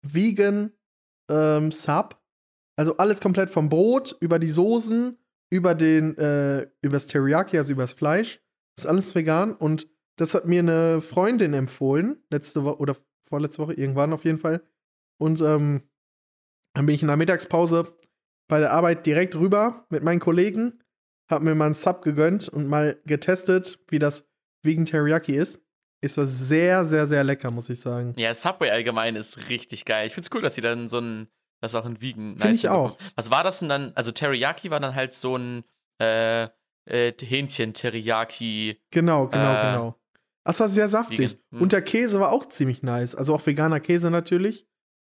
[0.02, 0.72] Vegan
[1.30, 2.22] ähm, Sub.
[2.76, 5.18] Also alles komplett vom Brot über die Soßen,
[5.52, 8.42] über den, äh, übers Teriyaki, also übers Fleisch.
[8.78, 13.74] Ist alles vegan und das hat mir eine Freundin empfohlen, letzte Woche oder vorletzte Woche,
[13.74, 14.62] irgendwann auf jeden Fall.
[15.18, 15.84] Und ähm,
[16.74, 17.96] dann bin ich in der Mittagspause
[18.48, 20.80] bei der Arbeit direkt rüber mit meinen Kollegen,
[21.30, 24.28] hab mir mal einen Sub gegönnt und mal getestet, wie das
[24.64, 25.60] Vegan Teriyaki ist.
[26.02, 28.14] Es war sehr, sehr, sehr lecker, muss ich sagen.
[28.18, 30.06] Ja, Subway allgemein ist richtig geil.
[30.08, 31.28] Ich find's cool, dass sie dann so ein,
[31.62, 32.98] das auch in Vegan Find ich auch.
[33.16, 33.94] Was war das denn dann?
[33.96, 35.64] Also Teriyaki war dann halt so ein
[36.00, 36.50] äh,
[36.86, 38.80] äh, Hähnchen-Teriyaki.
[38.92, 40.00] Genau, genau, Äh, genau.
[40.46, 41.20] Das war sehr saftig.
[41.20, 41.62] Vegan, hm.
[41.62, 43.16] Und der Käse war auch ziemlich nice.
[43.16, 44.68] Also auch veganer Käse natürlich.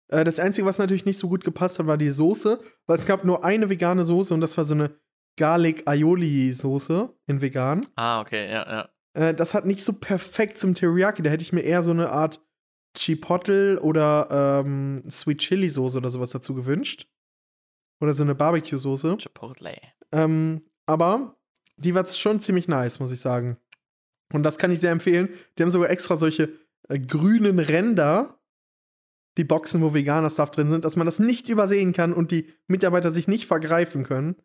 [0.08, 2.60] Äh, das Einzige, was natürlich nicht so gut gepasst hat, war die Soße.
[2.86, 4.96] Weil es gab nur eine vegane Soße und das war so eine
[5.36, 7.84] Garlic Aioli Soße in vegan.
[7.96, 8.88] Ah, okay, ja, ja.
[9.14, 11.22] Äh, das hat nicht so perfekt zum Teriyaki.
[11.22, 12.40] Da hätte ich mir eher so eine Art
[12.96, 17.08] Chipotle oder ähm, Sweet Chili Soße oder sowas dazu gewünscht.
[18.00, 19.16] Oder so eine Barbecue Soße.
[19.16, 19.80] Chipotle.
[20.12, 21.36] Ähm, aber
[21.76, 23.56] die war schon ziemlich nice, muss ich sagen.
[24.32, 25.28] Und das kann ich sehr empfehlen.
[25.58, 26.52] Die haben sogar extra solche
[26.88, 28.40] äh, grünen Ränder,
[29.36, 32.52] die Boxen, wo veganer Stuff drin sind, dass man das nicht übersehen kann und die
[32.68, 34.36] Mitarbeiter sich nicht vergreifen können.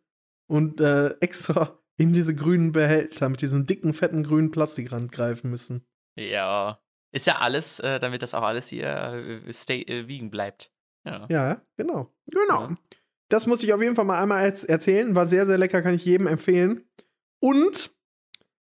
[0.48, 5.86] Und äh, extra in diese grünen Behälter mit diesem dicken, fetten grünen Plastikrand greifen müssen.
[6.18, 6.82] Ja.
[7.12, 10.72] Ist ja alles, äh, damit das auch alles hier äh, stay, äh, vegan bleibt.
[11.06, 11.28] Ja.
[11.30, 12.14] Ja, genau.
[12.26, 12.70] Genau.
[12.70, 12.76] Ja.
[13.30, 15.14] Das muss ich auf jeden Fall mal einmal erz- erzählen.
[15.14, 16.89] War sehr, sehr lecker, kann ich jedem empfehlen.
[17.40, 17.96] Und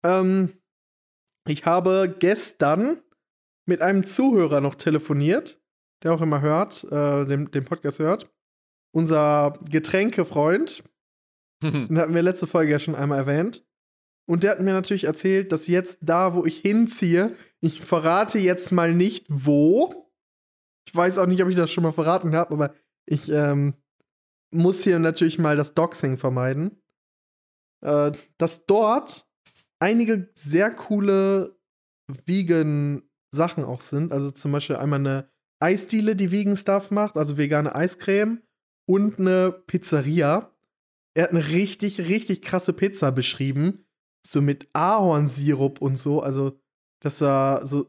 [0.04, 0.54] ähm,
[1.46, 3.02] ich habe gestern
[3.66, 5.60] mit einem Zuhörer noch telefoniert,
[6.02, 8.30] der auch immer hört, äh, den, den Podcast hört.
[8.94, 10.84] Unser Getränkefreund,
[11.62, 13.66] den hatten wir letzte Folge ja schon einmal erwähnt.
[14.26, 18.72] Und der hat mir natürlich erzählt, dass jetzt da, wo ich hinziehe, ich verrate jetzt
[18.72, 20.10] mal nicht wo.
[20.86, 22.74] Ich weiß auch nicht, ob ich das schon mal verraten habe, aber
[23.06, 23.74] ich ähm,
[24.50, 26.82] muss hier natürlich mal das Doxing vermeiden.
[27.84, 29.26] Äh, dass dort
[29.78, 31.56] einige sehr coole
[32.24, 34.12] vegan Sachen auch sind.
[34.12, 35.28] Also zum Beispiel einmal eine
[35.60, 38.42] Eisdiele, die vegan Stuff macht, also vegane Eiscreme
[38.86, 40.50] und eine Pizzeria.
[41.14, 43.84] Er hat eine richtig, richtig krasse Pizza beschrieben.
[44.26, 46.22] So mit Ahornsirup und so.
[46.22, 46.58] Also,
[47.02, 47.86] das war so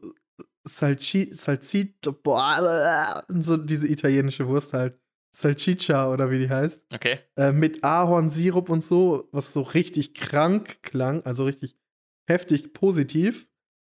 [0.64, 5.00] Salci Salsito, boah, so diese italienische Wurst halt.
[5.36, 6.82] Salchicha oder wie die heißt.
[6.92, 7.18] Okay.
[7.36, 11.76] Äh, mit Ahornsirup und so, was so richtig krank klang, also richtig
[12.26, 13.48] heftig positiv.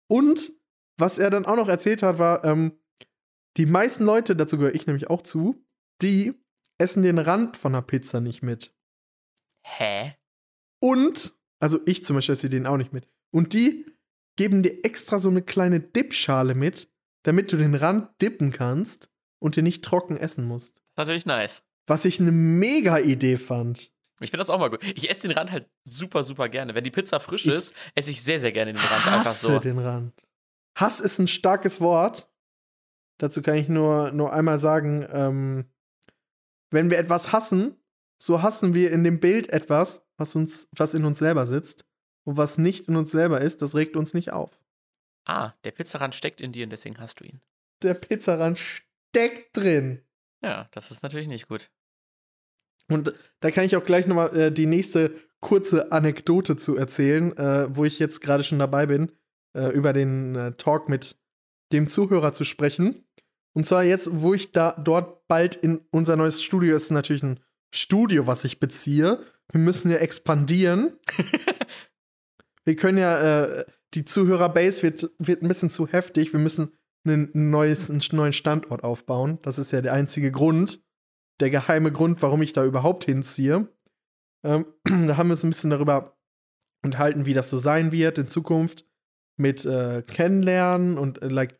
[0.09, 0.53] Und
[0.99, 2.79] was er dann auch noch erzählt hat, war, ähm,
[3.57, 5.65] die meisten Leute, dazu gehöre ich nämlich auch zu,
[6.03, 6.35] die
[6.79, 8.75] essen den Rand von der Pizza nicht mit.
[9.65, 10.15] Hä?
[10.83, 13.09] Und, also ich zum Beispiel esse den auch nicht mit.
[13.33, 13.87] Und die
[14.37, 16.91] geben dir extra so eine kleine Dipschale mit,
[17.25, 20.83] damit du den Rand dippen kannst und den nicht trocken essen musst.
[21.01, 21.63] Natürlich nice.
[21.87, 23.91] Was ich eine mega Idee fand.
[24.21, 24.85] Ich finde das auch mal gut.
[24.97, 26.75] Ich esse den Rand halt super, super gerne.
[26.75, 29.59] Wenn die Pizza frisch Ich ist, esse ich sehr, sehr gerne den Rand Hasse so.
[29.59, 30.27] den Rand.
[30.77, 32.31] Hass ist ein starkes Wort.
[33.17, 35.71] Dazu kann ich nur, nur einmal sagen, ähm,
[36.71, 37.77] wenn wir etwas hassen,
[38.19, 41.87] so hassen wir in dem Bild etwas, was, uns, was in uns selber sitzt.
[42.25, 44.61] Und was nicht in uns selber ist, das regt uns nicht auf.
[45.25, 47.41] Ah, der Pizzarand steckt in dir und deswegen hast du ihn.
[47.83, 50.03] Der Pizzarand steckt drin.
[50.43, 51.71] Ja, das ist natürlich nicht gut.
[52.89, 57.75] Und da kann ich auch gleich nochmal äh, die nächste kurze Anekdote zu erzählen, äh,
[57.75, 59.13] wo ich jetzt gerade schon dabei bin,
[59.57, 61.17] äh, über den äh, Talk mit
[61.73, 63.07] dem Zuhörer zu sprechen.
[63.53, 67.41] Und zwar jetzt, wo ich da dort bald in unser neues Studio ist, natürlich ein
[67.73, 69.21] Studio, was ich beziehe.
[69.51, 70.99] Wir müssen ja expandieren.
[72.65, 76.33] Wir können ja, äh, die Zuhörerbase wird, wird ein bisschen zu heftig.
[76.33, 76.73] Wir müssen
[77.05, 79.39] einen, neues, einen neuen Standort aufbauen.
[79.43, 80.83] Das ist ja der einzige Grund,
[81.41, 83.69] der geheime Grund, warum ich da überhaupt hinziehe.
[84.45, 86.19] Ähm, da haben wir uns ein bisschen darüber
[86.83, 88.87] unterhalten, wie das so sein wird in Zukunft
[89.37, 91.59] mit äh, Kennenlernen und äh, like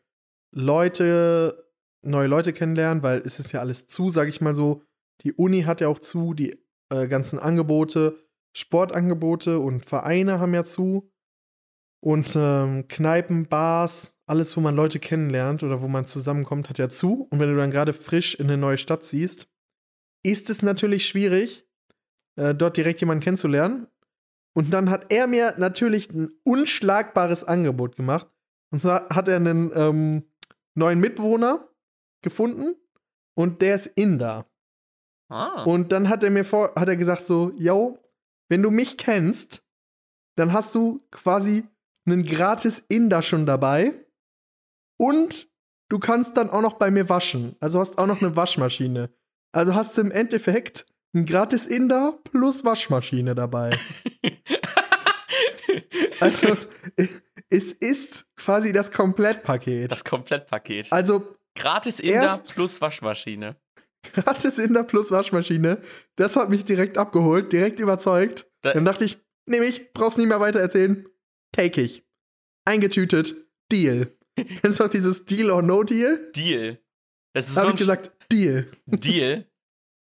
[0.53, 1.71] Leute,
[2.03, 4.83] neue Leute kennenlernen, weil es ist ja alles zu, sag ich mal so.
[5.21, 8.17] Die Uni hat ja auch zu, die äh, ganzen Angebote,
[8.55, 11.11] Sportangebote und Vereine haben ja zu.
[12.03, 16.87] Und ähm, Kneipen, Bars, alles, wo man Leute kennenlernt oder wo man zusammenkommt, hat ja
[16.87, 17.27] zu.
[17.29, 19.49] Und wenn du dann gerade frisch in eine neue Stadt ziehst,
[20.23, 21.67] ist es natürlich schwierig,
[22.37, 23.87] äh, dort direkt jemanden kennenzulernen.
[24.53, 28.27] Und dann hat er mir natürlich ein unschlagbares Angebot gemacht.
[28.71, 30.23] Und zwar hat er einen ähm,
[30.75, 31.67] neuen Mitwohner
[32.21, 32.75] gefunden
[33.35, 34.45] und der ist Inder.
[35.27, 35.63] Ah.
[35.63, 37.99] Und dann hat er mir vor, hat er gesagt so, yo,
[38.47, 39.61] wenn du mich kennst,
[40.37, 41.65] dann hast du quasi
[42.05, 44.00] einen gratis Inder schon dabei.
[45.01, 45.49] Und
[45.89, 47.55] du kannst dann auch noch bei mir waschen.
[47.59, 49.09] Also hast auch noch eine Waschmaschine.
[49.51, 53.71] Also hast du im Endeffekt ein gratis Inder plus Waschmaschine dabei.
[56.19, 56.55] also
[57.49, 59.91] es ist quasi das Komplettpaket.
[59.91, 60.91] Das Komplettpaket.
[60.91, 63.55] Also Gratis Inder plus Waschmaschine.
[64.13, 65.79] Gratis Inder plus Waschmaschine.
[66.15, 68.47] Das hat mich direkt abgeholt, direkt überzeugt.
[68.61, 71.05] Da- Dann dachte ich, nehme ich, brauchst nicht mehr weiter erzählen.
[71.51, 72.05] Take ich.
[72.65, 73.35] Eingetütet,
[73.71, 74.15] Deal.
[74.61, 76.31] Kennst du auch dieses Deal or No Deal?
[76.35, 76.79] Deal.
[77.33, 78.69] Das ist Da so habe ein ich gesagt, Deal.
[78.85, 79.47] Deal.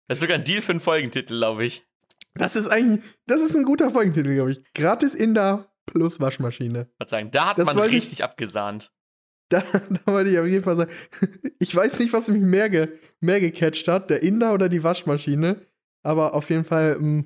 [0.08, 1.86] Das ist sogar ein Deal für einen Folgentitel, glaube ich.
[2.34, 4.62] Das ist eigentlich, das ist ein guter Folgentitel, glaube ich.
[4.74, 6.90] Gratis Inder plus Waschmaschine.
[6.98, 8.92] Was sagen, da hat Das man wollte ich- richtig abgesahnt.
[9.50, 9.60] Da,
[10.04, 10.92] da wollte ich auf jeden Fall sagen,
[11.58, 12.88] ich weiß nicht, was mich mehr, ge,
[13.20, 15.66] mehr gecatcht hat, der Inder oder die Waschmaschine.
[16.02, 17.24] Aber auf jeden Fall mh,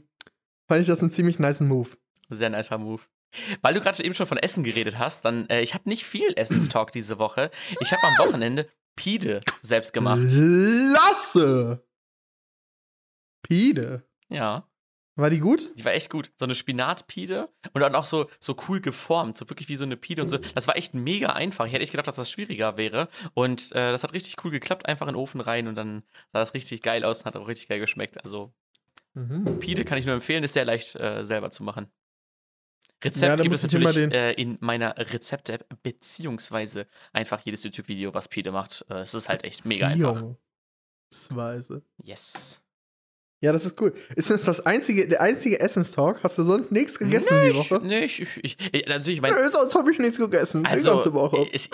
[0.69, 1.91] fand ich das einen ziemlich nice Move.
[2.31, 3.03] Sehr nicer Move.
[3.63, 6.33] Weil du gerade eben schon von Essen geredet hast, dann, äh, ich habe nicht viel
[6.37, 7.51] Essenstalk diese Woche.
[7.81, 10.23] Ich habe am Wochenende Pide selbst gemacht.
[10.29, 11.85] Lasse!
[13.43, 14.05] Pide.
[14.29, 14.69] Ja,
[15.17, 15.71] War die gut?
[15.79, 16.31] die war echt gut.
[16.37, 19.97] So eine Spinatpide und dann auch so, so cool geformt, so wirklich wie so eine
[19.97, 20.39] Pide und so.
[20.39, 21.67] Das war echt mega einfach.
[21.67, 23.09] Ich hätte echt gedacht, dass das schwieriger wäre.
[23.35, 24.87] Und äh, das hat richtig cool geklappt.
[24.87, 27.49] Einfach in den Ofen rein und dann sah das richtig geil aus und hat auch
[27.49, 28.23] richtig geil geschmeckt.
[28.25, 28.53] Also
[29.15, 29.59] Mhm.
[29.61, 31.87] Pide kann ich nur empfehlen, ist sehr leicht äh, selber zu machen.
[33.05, 38.53] Rezept Ja, gibt es natürlich äh, in meiner Rezept-App, beziehungsweise einfach jedes YouTube-Video, was Pide
[38.53, 38.85] macht.
[38.89, 40.25] Äh, es ist halt echt mega einfach.
[41.11, 41.83] Beziehungsweise.
[42.03, 42.63] Yes.
[43.43, 43.93] Ja, das ist cool.
[44.15, 46.23] Ist das das einzige, der einzige Essenstalk?
[46.23, 47.81] Hast du sonst nichts gegessen die Woche?
[47.83, 50.63] Nee, ich, ich, ich, ich, natürlich, mein, Nö, sonst habe ich nichts gegessen.
[50.63, 51.49] die also, ganze Woche.
[51.51, 51.69] ich,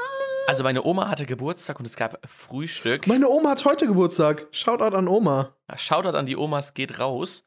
[0.47, 3.07] also meine Oma hatte Geburtstag und es gab Frühstück.
[3.07, 4.47] Meine Oma hat heute Geburtstag.
[4.51, 5.55] Shoutout an Oma.
[5.77, 7.47] Shoutout an die Omas, geht raus.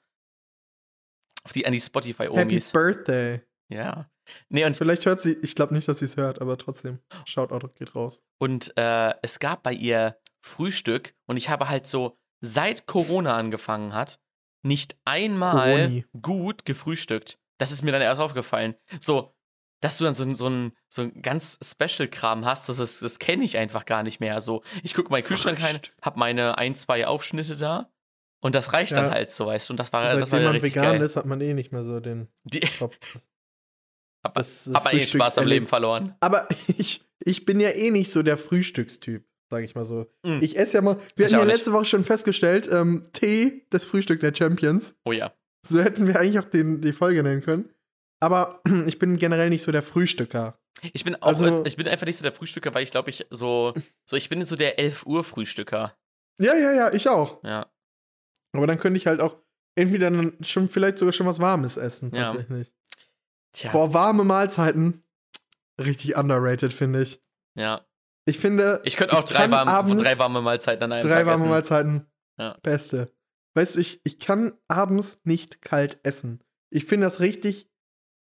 [1.44, 2.72] Auf die, an die Happy Spotify-Omis.
[2.72, 3.42] Birthday.
[3.72, 4.10] Ja.
[4.50, 7.00] Nee, und Vielleicht hört sie, ich glaube nicht, dass sie es hört, aber trotzdem.
[7.26, 8.24] Shoutout geht raus.
[8.40, 13.94] Und äh, es gab bei ihr Frühstück und ich habe halt so, seit Corona angefangen
[13.94, 14.20] hat,
[14.64, 16.06] nicht einmal Coroni.
[16.22, 17.40] gut gefrühstückt.
[17.60, 18.76] Das ist mir dann erst aufgefallen.
[19.00, 19.36] So,
[19.82, 23.18] dass du dann so, ein- so ein so ein ganz Special-Kram hast, das, ist- das
[23.20, 24.40] kenne ich einfach gar nicht mehr.
[24.42, 25.96] So, ich gucke meinen Kühlschrank rein, Frühstück.
[26.02, 27.92] hab meine ein, zwei Aufschnitte da
[28.42, 29.02] und das reicht Ja.
[29.02, 29.74] dann halt so, weißt du.
[29.74, 31.02] Und das war, das war Seitdem ja man vegan geil.
[31.02, 32.62] ist, hat man eh nicht mehr so den Die.
[34.24, 36.16] hab, Das, hab eh Spaß am Leben verloren.
[36.20, 40.08] Aber ich, ich bin ja eh nicht so der Frühstückstyp, sage ich mal so.
[40.26, 40.40] Mm.
[40.42, 41.56] Ich esse ja mal, wir Ich hatten ja nicht.
[41.58, 44.96] letzte Woche schon festgestellt, ähm, Tee, das Frühstück der Champions.
[45.06, 45.34] Oh ja.
[45.66, 47.70] So hätten wir eigentlich auch den, die Folge nennen können.
[48.20, 50.58] Aber ich bin generell nicht so der Frühstücker.
[50.94, 53.26] Ich bin auch, Also- ich bin einfach nicht so der Frühstücker, weil ich glaube, ich
[53.30, 53.74] so,
[54.10, 55.96] so, ich bin so der 11 Uhr Frühstücker.
[56.40, 57.44] Ja, ja, ja, ich auch.
[57.44, 57.72] Ja.
[58.56, 59.38] Aber dann könnte ich halt auch
[59.78, 62.34] entweder dann schon vielleicht sogar schon was Warmes essen, Ja.
[63.54, 63.72] Tja.
[63.72, 65.04] Boah, warme Mahlzeiten.
[65.80, 67.22] Richtig underrated, finde ich.
[67.56, 67.86] Ja.
[68.26, 71.18] Ich finde, Ich könnte auch Ich drei, warme, abends drei warme Mahlzeiten an einem drei
[71.18, 71.50] Tag warme essen.
[71.50, 72.12] Mahlzeiten.
[72.40, 72.58] Ja.
[72.62, 73.12] Beste.
[73.56, 76.44] Weißt du, ich, ich kann abends nicht kalt essen.
[76.70, 77.70] Ich finde das richtig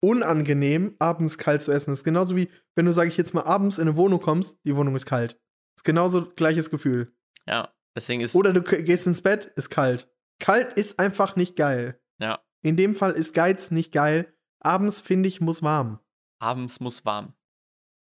[0.01, 1.91] unangenehm, abends kalt zu essen.
[1.91, 4.57] Das ist genauso wie, wenn du, sage ich jetzt mal, abends in eine Wohnung kommst,
[4.63, 5.39] die Wohnung ist kalt.
[5.77, 7.13] ist genauso gleiches Gefühl.
[7.45, 7.73] Ja.
[7.95, 8.35] Deswegen ist.
[8.35, 10.09] Oder du gehst ins Bett, ist kalt.
[10.39, 11.99] Kalt ist einfach nicht geil.
[12.19, 12.39] Ja.
[12.63, 14.33] In dem Fall ist Geiz nicht geil.
[14.61, 15.99] Abends, finde ich, muss warm.
[16.39, 17.33] abends muss warm.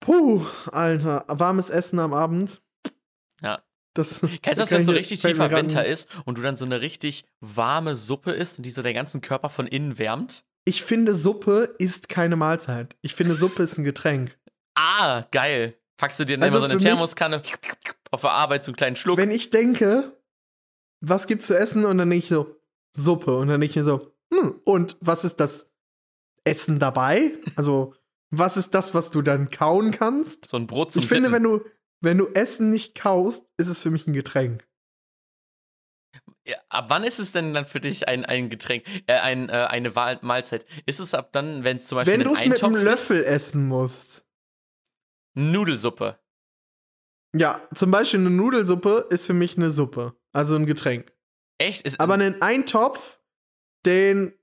[0.00, 2.60] Puh, Alter, warmes Essen am Abend.
[3.40, 3.62] Ja.
[3.94, 6.64] Das, Kennst du das, wenn so ich- richtig tiefer Winter ist und du dann so
[6.64, 10.44] eine richtig warme Suppe isst und die so den ganzen Körper von innen wärmt?
[10.64, 12.96] Ich finde, Suppe ist keine Mahlzeit.
[13.02, 14.36] Ich finde, Suppe ist ein Getränk.
[14.74, 15.76] Ah, geil.
[15.98, 17.42] Packst du dir dann Also immer so eine für mich- Thermoskanne
[18.10, 19.18] auf der Arbeit, so einen kleinen Schluck.
[19.18, 20.16] Wenn ich denke,
[21.02, 21.84] was gibt's zu essen?
[21.84, 22.56] Und dann denke ich so,
[22.96, 23.36] Suppe.
[23.36, 25.70] Und dann denke ich mir so, hm, und was ist das
[26.44, 27.32] Essen dabei?
[27.56, 27.94] Also,
[28.30, 30.48] was ist das, was du dann kauen kannst?
[30.48, 31.44] so ein Brot zum ich finde, Dippen.
[31.44, 31.64] wenn du,
[32.00, 34.66] wenn du Essen nicht kaust, ist es für mich ein Getränk.
[36.46, 39.52] Ja, ab wann ist es denn dann für dich ein, ein Getränk, äh, ein, äh,
[39.52, 39.90] eine
[40.22, 40.66] Mahlzeit?
[40.86, 43.68] Ist es ab dann, wenn es zum Beispiel Wenn du es mit einem Löffel essen
[43.68, 44.26] musst.
[45.34, 46.18] Nudelsuppe.
[47.34, 50.16] Ja, zum Beispiel eine Nudelsuppe ist für mich eine Suppe.
[50.32, 51.12] Also ein Getränk.
[51.58, 51.82] Echt?
[51.82, 53.20] Ist, Aber einen Eintopf,
[53.86, 54.34] den,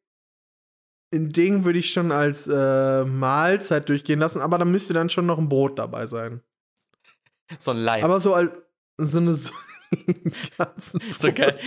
[1.14, 5.26] den Ding würde ich schon als äh, Mahlzeit durchgehen lassen, aber da müsste dann schon
[5.26, 6.42] noch ein Brot dabei sein.
[7.60, 8.04] so ein Leib.
[8.04, 8.52] Aber so als
[8.98, 9.34] so eine
[10.78, 11.60] so So geil.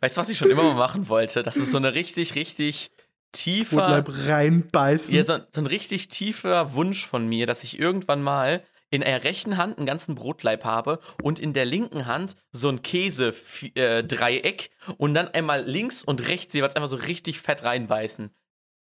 [0.00, 1.42] Weißt du, was ich schon immer mal machen wollte?
[1.42, 2.90] Das ist so eine richtig, richtig
[3.32, 3.76] tiefer.
[3.76, 5.14] Brotleib reinbeißen.
[5.14, 9.22] Ja, so, so ein richtig tiefer Wunsch von mir, dass ich irgendwann mal in der
[9.22, 15.14] rechten Hand einen ganzen Brotleib habe und in der linken Hand so ein Käse-Dreieck und
[15.14, 18.30] dann einmal links und rechts jeweils einfach so richtig fett reinbeißen.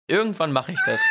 [0.07, 1.01] Irgendwann mache ich das.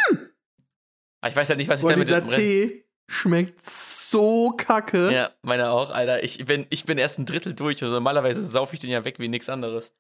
[1.20, 5.12] Aber ich weiß halt nicht, was ich Boah, damit dieser Tee schmeckt so kacke.
[5.12, 6.24] Ja, meine auch, Alter.
[6.24, 9.18] Ich bin, ich bin erst ein Drittel durch und normalerweise saufe ich den ja weg
[9.18, 9.94] wie nichts anderes.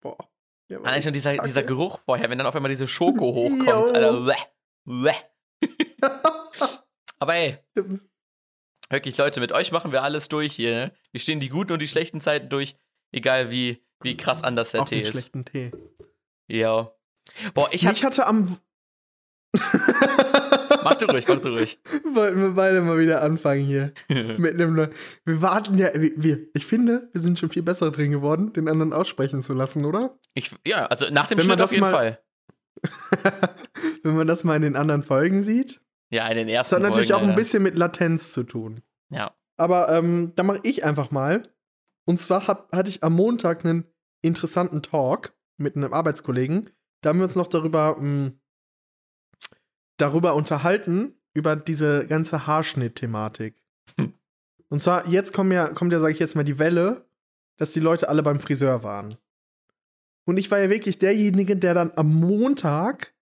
[0.00, 0.16] Boah.
[0.70, 1.48] Ja, Allein schon dieser, kacke.
[1.48, 3.94] dieser Geruch vorher, wenn dann auf einmal diese Schoko hochkommt.
[3.94, 4.20] Alter.
[4.84, 5.12] Bleh,
[5.62, 5.70] bleh.
[7.18, 7.58] Aber ey,
[8.90, 10.74] wirklich, Leute, mit euch machen wir alles durch hier.
[10.74, 10.92] Ne?
[11.10, 12.76] Wir stehen die guten und die schlechten Zeiten durch,
[13.12, 15.10] egal wie, wie krass anders der Auch Tee ist.
[15.10, 15.72] schlechten Tee.
[16.46, 16.92] Ja.
[17.54, 17.94] Boah, ich hab.
[17.94, 18.58] Ich hatte am.
[20.84, 21.78] Mach du ruhig, mach du ruhig.
[22.14, 23.92] Wollten wir beide mal wieder anfangen hier.
[24.08, 24.88] Mit einem Neu-
[25.24, 28.92] wir warten ja, wir, ich finde, wir sind schon viel besser drin geworden, den anderen
[28.92, 30.18] aussprechen zu lassen, oder?
[30.34, 32.18] Ich, ja, also nach dem Wenn man Schnitt auf das jeden mal- Fall.
[34.02, 35.80] Wenn man das mal in den anderen Folgen sieht.
[36.10, 38.82] Ja, in den Das ersten hat natürlich Folgen, auch ein bisschen mit Latenz zu tun.
[39.10, 39.34] Ja.
[39.56, 41.42] Aber ähm, da mache ich einfach mal.
[42.06, 43.84] Und zwar hab, hatte ich am Montag einen
[44.22, 46.70] interessanten Talk mit einem Arbeitskollegen.
[47.00, 48.32] Da haben wir uns noch darüber, mh,
[49.96, 53.62] darüber unterhalten, über diese ganze Haarschnitt-Thematik.
[53.98, 54.14] Hm.
[54.68, 57.08] Und zwar, jetzt kommt ja, kommt ja, sage ich jetzt mal, die Welle,
[57.56, 59.16] dass die Leute alle beim Friseur waren.
[60.26, 63.14] Und ich war ja wirklich derjenige, der dann am Montag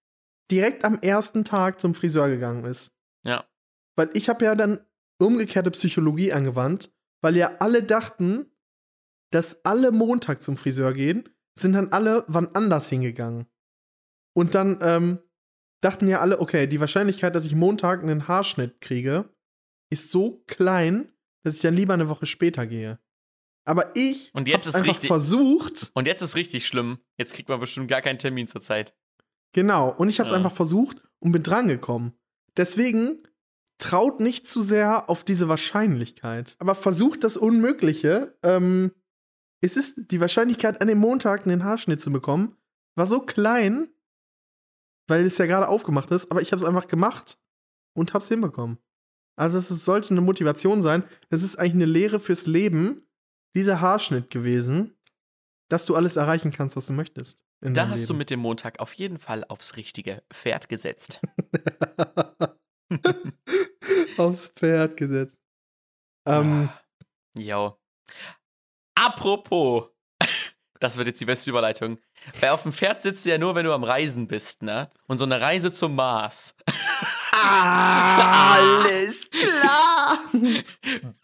[0.50, 2.92] direkt am ersten Tag zum Friseur gegangen ist.
[3.24, 3.44] Ja.
[3.96, 4.80] Weil ich habe ja dann
[5.18, 8.50] umgekehrte Psychologie angewandt, weil ja alle dachten,
[9.30, 13.46] dass alle Montag zum Friseur gehen, sind dann alle wann anders hingegangen.
[14.36, 15.18] Und dann ähm,
[15.80, 19.30] dachten ja alle, okay, die Wahrscheinlichkeit, dass ich Montag einen Haarschnitt kriege,
[19.90, 21.10] ist so klein,
[21.42, 22.98] dass ich dann lieber eine Woche später gehe.
[23.64, 26.98] Aber ich Und jetzt hab's ist einfach richtig- versucht, Und jetzt ist richtig schlimm.
[27.18, 28.94] Jetzt kriegt man bestimmt gar keinen Termin zur Zeit.
[29.52, 30.36] Genau, und ich habe es Ja.
[30.36, 32.12] einfach versucht und bin drangekommen.
[32.58, 33.22] Deswegen
[33.78, 36.56] traut nicht zu sehr auf diese Wahrscheinlichkeit.
[36.58, 38.36] Aber versucht das Unmögliche.
[38.42, 38.92] Ähm,
[39.62, 42.56] es ist die Wahrscheinlichkeit, an dem Montag einen Haarschnitt zu bekommen,
[42.96, 43.88] war so klein,
[45.06, 47.38] weil es ja gerade aufgemacht ist, aber ich habe es einfach gemacht
[47.94, 48.78] und habe es hinbekommen.
[49.38, 51.04] Also es sollte eine Motivation sein.
[51.28, 53.06] Es ist eigentlich eine Lehre fürs Leben,
[53.54, 54.96] dieser Haarschnitt gewesen,
[55.68, 57.42] dass du alles erreichen kannst, was du möchtest.
[57.60, 58.18] Da hast du Leben.
[58.18, 61.20] mit dem Montag auf jeden Fall aufs richtige Pferd gesetzt.
[64.16, 65.36] Aufs Pferd gesetzt.
[66.26, 66.80] Ähm, Ah,
[67.36, 67.78] Jo.
[68.94, 69.90] Apropos,
[70.80, 71.98] das wird jetzt die beste Überleitung.
[72.40, 74.90] Weil auf dem Pferd sitzt du ja nur, wenn du am Reisen bist, ne?
[75.06, 76.54] Und so eine Reise zum Mars.
[77.32, 80.18] alles klar.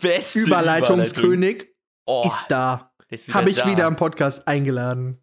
[0.01, 1.67] Beste Überleitungskönig
[2.05, 2.93] Oh, ist da.
[3.33, 3.67] Habe ich da.
[3.69, 5.19] wieder im Podcast eingeladen.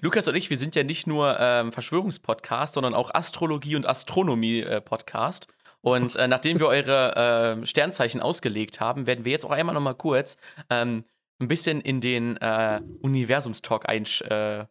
[0.00, 5.48] Lukas und ich, wir sind ja nicht nur ähm, Verschwörungspodcast, sondern auch Astrologie- und Astronomie-Podcast.
[5.80, 9.80] Und äh, nachdem wir eure äh, Sternzeichen ausgelegt haben, werden wir jetzt auch einmal noch
[9.82, 10.36] mal kurz
[10.70, 11.04] ähm,
[11.40, 14.66] ein bisschen in den äh, Universumstalk einsch- äh,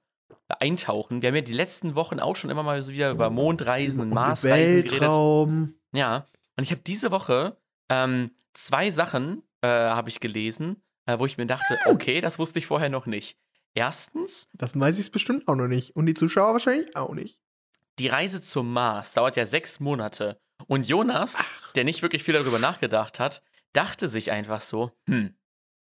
[0.59, 1.21] eintauchen.
[1.21, 4.09] Wir haben ja die letzten Wochen auch schon immer mal so wieder über Mondreisen und
[4.09, 4.91] Marsreisen geredet.
[4.91, 5.75] Weltraum.
[5.93, 6.25] Ja,
[6.57, 7.57] und ich habe diese Woche
[7.89, 12.59] ähm, zwei Sachen äh, habe ich gelesen, äh, wo ich mir dachte, okay, das wusste
[12.59, 13.37] ich vorher noch nicht.
[13.73, 15.95] Erstens, Das weiß ich bestimmt auch noch nicht.
[15.95, 17.39] Und die Zuschauer wahrscheinlich auch nicht.
[17.99, 20.39] die Reise zum Mars dauert ja sechs Monate.
[20.67, 21.43] Und Jonas,
[21.75, 23.41] der nicht wirklich viel darüber nachgedacht hat,
[23.73, 25.33] dachte sich einfach so, hm,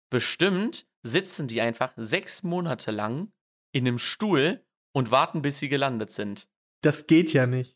[0.09, 3.31] bestimmt sitzen die einfach sechs Monate lang
[3.77, 6.47] in einem Stuhl und warten, bis sie gelandet sind.
[6.81, 7.75] Das geht ja nicht.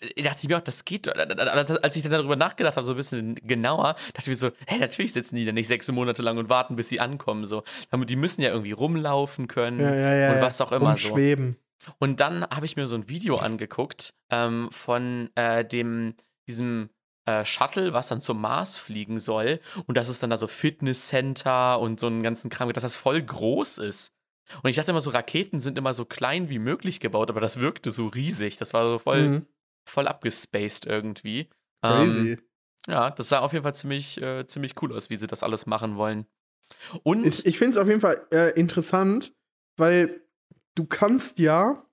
[0.00, 1.08] Da dachte ich mir auch, das geht.
[1.08, 4.78] Als ich dann darüber nachgedacht habe, so ein bisschen genauer, dachte ich mir so, hey,
[4.78, 7.44] natürlich sitzen die da nicht sechs Monate lang und warten, bis sie ankommen.
[7.44, 7.64] So.
[7.92, 10.32] Die müssen ja irgendwie rumlaufen können Ja, ja, ja.
[10.32, 11.08] und was auch immer so.
[11.08, 11.56] Umschweben.
[11.98, 16.14] Und dann habe ich mir so ein Video angeguckt ähm, von äh, dem,
[16.46, 16.90] diesem
[17.26, 19.60] äh, Shuttle, was dann zum Mars fliegen soll.
[19.86, 23.22] Und das ist dann da so Fitnesscenter und so einen ganzen Kram, dass das voll
[23.22, 24.12] groß ist.
[24.62, 27.58] Und ich dachte immer so, Raketen sind immer so klein wie möglich gebaut, aber das
[27.60, 28.56] wirkte so riesig.
[28.58, 29.46] Das war so voll, Mhm.
[29.88, 31.48] voll abgespaced irgendwie.
[31.82, 32.32] Crazy.
[32.32, 32.38] Ähm,
[32.88, 35.66] ja, das sah auf jeden Fall ziemlich, äh, ziemlich cool aus, wie sie das alles
[35.66, 36.26] machen wollen.
[37.02, 39.32] Und Ich, ich finde es auf jeden Fall äh, interessant,
[39.76, 40.22] weil
[40.74, 41.84] du kannst ja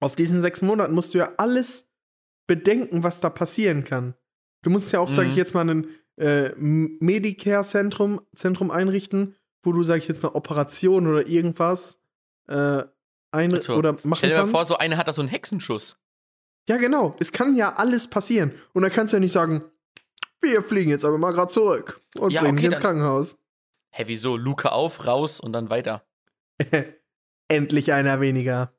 [0.00, 1.88] auf diesen sechs Monaten musst du ja alles
[2.46, 4.14] bedenken, was da passieren kann.
[4.62, 5.38] Du musst ja auch, sage ich Mhm.
[5.38, 9.34] jetzt mal, ein äh, Medicare-Zentrum Zentrum einrichten,
[9.66, 11.98] wo du, sage ich jetzt mal, Operationen oder irgendwas
[12.48, 12.84] äh,
[13.32, 15.98] ein So, oder machen stell dir mal vor, so einer hat da so einen Hexenschuss.
[16.68, 17.14] ja, genau.
[17.20, 18.52] Es kann ja alles passieren.
[18.72, 19.64] Und dann kannst du ja nicht sagen,
[20.40, 23.36] wir fliegen jetzt aber mal gerade zurück und Ja, bringen okay, ins Krankenhaus.
[23.90, 24.36] Hä, wieso?
[24.36, 26.06] Luke auf, raus und dann weiter.
[27.48, 28.72] Endlich einer weniger.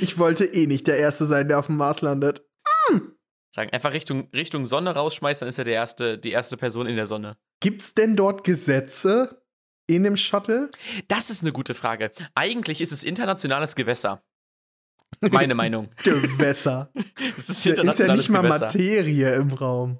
[0.00, 2.44] Ich wollte eh nicht der Erste sein, der auf dem Mars landet.
[3.54, 6.96] Sagen, einfach Richtung, Richtung Sonne rausschmeißen, dann ist er der erste, die erste Person in
[6.96, 7.38] der Sonne.
[7.66, 9.42] Gibt's denn dort Gesetze
[9.88, 10.70] in dem Shuttle?
[11.08, 12.12] Das ist eine gute Frage.
[12.36, 14.22] Eigentlich ist es internationales Gewässer.
[15.20, 15.90] Meine Meinung.
[16.04, 16.92] Gewässer.
[17.36, 18.66] Es ist Da ist ja internationales nicht mal Gewässer.
[18.66, 19.98] Materie im Raum.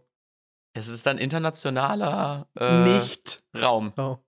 [0.75, 3.43] Es ist dann internationaler äh, nicht.
[3.61, 3.93] Raum.
[3.99, 4.19] Raum.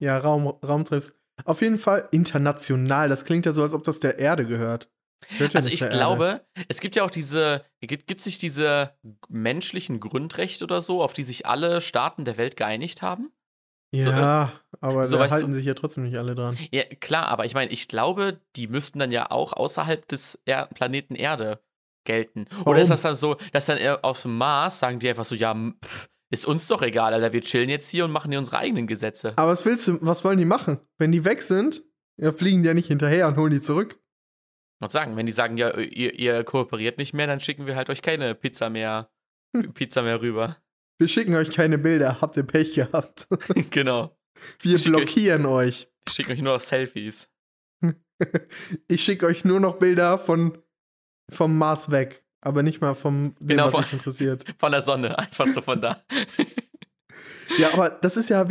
[0.00, 1.14] Ja, Raum, Raumtrips.
[1.44, 3.08] Auf jeden Fall international.
[3.08, 4.90] Das klingt ja so, als ob das der Erde gehört.
[5.38, 5.94] Ja Also ich Erde.
[5.96, 8.94] glaube, es gibt ja auch diese, gibt es nicht diese
[9.28, 13.30] menschlichen Grundrechte oder so, auf die sich alle Staaten der Welt geeinigt haben?
[13.94, 16.56] so, Ja, aber so da weißt du- halten sich ja trotzdem nicht alle dran.
[16.70, 20.66] Ja, klar, aber ich meine, ich glaube, die müssten dann ja auch außerhalb des er
[20.66, 21.60] Planeten Erde
[22.04, 22.46] gelten.
[22.60, 22.76] Oder Warum?
[22.82, 25.54] ist das dann so, dass dann eher auf dem Mars sagen die einfach so, ja,
[25.84, 28.86] pff, ist uns doch egal, Alter, wir chillen jetzt hier und machen hier unsere eigenen
[28.86, 29.34] Gesetze.
[29.36, 30.78] Aber was willst du, was wollen die machen?
[30.98, 31.84] Wenn die weg sind,
[32.16, 34.00] ja, fliegen die ja nicht hinterher und holen die zurück.
[34.82, 37.88] Und sagen, wenn die sagen, ja, ihr, ihr kooperiert nicht mehr, dann schicken wir halt
[37.88, 39.10] euch keine Pizza mehr,
[39.56, 39.72] Hm.
[39.74, 40.56] Pizza mehr rüber.
[40.98, 43.28] Wir schicken euch keine Bilder, habt ihr Pech gehabt.
[43.70, 44.16] genau.
[44.60, 45.88] Wir Schicke- blockieren euch.
[46.08, 47.30] Ich schicke euch nur noch Selfies.
[48.88, 50.56] Ich schicke euch nur noch Bilder von
[51.30, 54.44] vom Mars weg, aber nicht mal vom dem, Genau, was von- euch interessiert.
[54.58, 56.04] Von der Sonne, einfach so von da.
[57.58, 58.48] Ja, aber das ist ja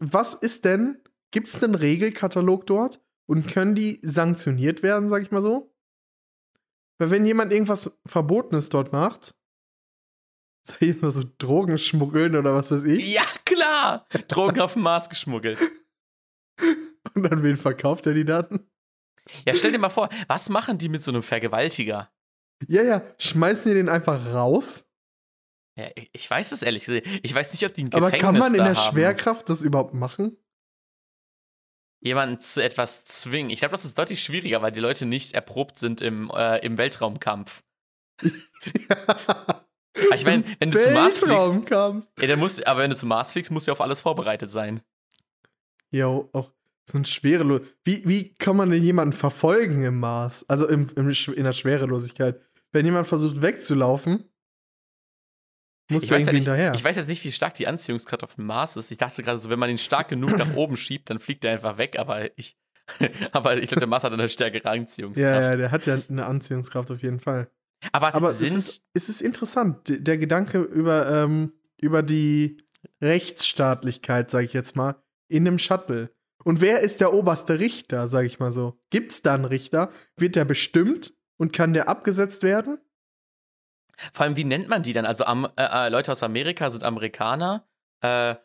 [0.00, 1.02] was ist denn?
[1.30, 5.73] Gibt es einen Regelkatalog dort und können die sanktioniert werden, sag ich mal so?
[6.98, 9.34] Weil wenn jemand irgendwas Verbotenes dort macht,
[10.66, 14.06] sag ich jetzt mal so Drogen schmuggeln oder was weiß ich, ja, klar!
[14.28, 15.60] Drogen auf dem Mars geschmuggelt.
[17.14, 18.70] und an wen verkauft er die Daten?
[19.46, 22.10] Ja, stell dir mal vor, was machen die mit so einem Vergewaltiger?
[22.68, 24.86] Ja, ja, schmeißen die den einfach raus?
[25.76, 27.06] Ja, ich, ich weiß es ehrlich gesagt.
[27.22, 28.92] Ich weiß nicht, ob die ein Aber Gefängnis kann man in der haben.
[28.92, 30.36] Schwerkraft das überhaupt machen?
[32.04, 33.50] Jemanden zu etwas zwingen.
[33.50, 36.78] Ich glaube, das ist deutlich schwieriger, weil die Leute nicht erprobt sind im, äh, im
[36.78, 37.64] Weltraumkampf.
[39.96, 43.08] Aber ich meine, wenn du zum Mars fliegst, ja, dann musst, aber wenn du zum
[43.08, 44.80] Mars fliegst, musst du auf alles vorbereitet sein.
[45.92, 46.50] Jo, auch
[46.90, 47.60] so ein Schwerelo.
[47.84, 50.44] Wie, wie kann man denn jemanden verfolgen im Mars?
[50.48, 52.40] Also im, im, in der Schwerelosigkeit.
[52.72, 54.24] Wenn jemand versucht wegzulaufen,
[55.88, 56.74] muss Ich der weiß, ja irgendwie nicht, hinterher.
[56.74, 58.90] ich weiß jetzt nicht, wie stark die Anziehungskraft auf dem Mars ist.
[58.90, 61.52] Ich dachte gerade so, wenn man ihn stark genug nach oben schiebt, dann fliegt er
[61.52, 62.56] einfach weg, aber ich,
[63.32, 65.42] aber ich glaube, der Mars hat eine stärkere Anziehungskraft.
[65.42, 67.48] ja, ja, der hat ja eine Anziehungskraft auf jeden Fall.
[67.92, 72.56] Aber, Aber es ist, es ist interessant, der Gedanke über, ähm, über die
[73.02, 74.96] Rechtsstaatlichkeit, sag ich jetzt mal,
[75.28, 76.10] in einem Shuttle.
[76.44, 78.78] Und wer ist der oberste Richter, sag ich mal so?
[78.90, 79.90] Gibt's da einen Richter?
[80.16, 82.78] Wird der bestimmt und kann der abgesetzt werden?
[84.12, 85.06] Vor allem, wie nennt man die dann?
[85.06, 87.66] Also am, äh, äh, Leute aus Amerika sind Amerikaner,
[88.02, 88.36] äh, äh,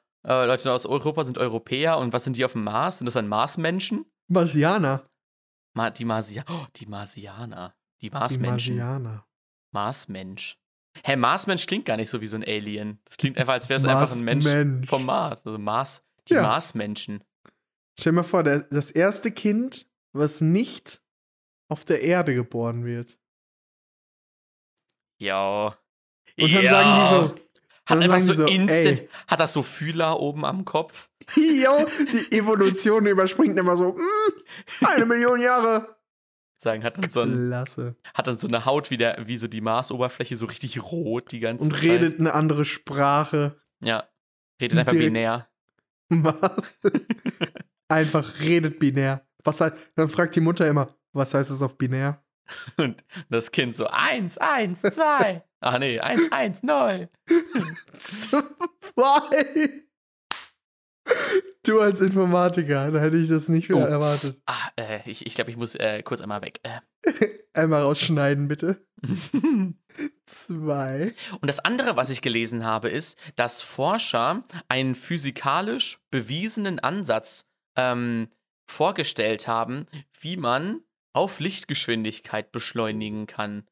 [0.46, 2.98] Leute aus Europa sind Europäer und was sind die auf dem Mars?
[3.00, 4.06] Sind das dann Marsmenschen?
[4.28, 5.06] Marsianer.
[5.76, 7.76] Ma die Marsia oh, die Marsianer.
[8.02, 8.78] Die Die Marsmenschen.
[8.78, 9.26] Marsianer.
[9.72, 10.58] Marsmensch.
[11.06, 13.00] Hä, Marsmensch klingt gar nicht so wie so ein Alien.
[13.06, 14.90] Das klingt einfach, als wäre es einfach ein Mensch Marsmensch.
[14.90, 15.46] vom Mars.
[15.46, 16.02] Also Mars.
[16.28, 16.42] Die Ja.
[16.42, 17.24] Marsmenschen.
[18.00, 21.02] Stell dir mal vor, der, das erste Kind, was nicht
[21.70, 23.20] auf der Erde geboren wird.
[25.20, 25.78] Ja.
[26.40, 26.72] Und dann ja.
[26.72, 27.46] sagen die so,
[27.86, 29.00] Hat einfach so so, instant.
[29.00, 29.10] ey.
[29.28, 31.10] Hat das so Fühler oben am Kopf?
[31.36, 35.96] Jo, die Evolution überspringt immer so, mm, eine Million Jahre.
[36.58, 39.62] Sagen, hat dann so, ein, hat dann so eine Haut wie, der, wie so die
[39.62, 41.84] Marsoberfläche, so richtig rot die ganze Und Zeit.
[41.84, 43.62] redet eine andere Sprache.
[43.80, 44.10] Ja.
[44.60, 45.48] Redet einfach Direkt- binär.
[46.10, 46.74] Was?
[47.88, 49.26] Einfach redet binär.
[49.44, 52.24] Was heißt, dann fragt die Mutter immer, was heißt es auf binär?
[52.78, 55.44] Und das Kind so: eins, eins, zwei.
[55.62, 57.10] Ach nee, eins, eins, null.
[57.98, 59.84] Zwei.
[61.66, 63.82] Du als Informatiker, da hätte ich das nicht mehr Oh.
[63.86, 64.40] erwartet.
[64.46, 66.60] Ah, äh, ich ich glaube, ich muss äh, kurz einmal weg.
[66.64, 66.80] Äh.
[67.54, 68.86] Einmal rausschneiden, bitte.
[70.28, 71.14] Zwei.
[71.42, 77.46] Und das andere, was ich gelesen habe, ist, dass Forscher einen physikalisch bewiesenen Ansatz
[77.76, 78.30] ähm,
[78.70, 79.88] vorgestellt haben,
[80.22, 80.82] wie man
[81.20, 83.68] auf Lichtgeschwindigkeit beschleunigen kann.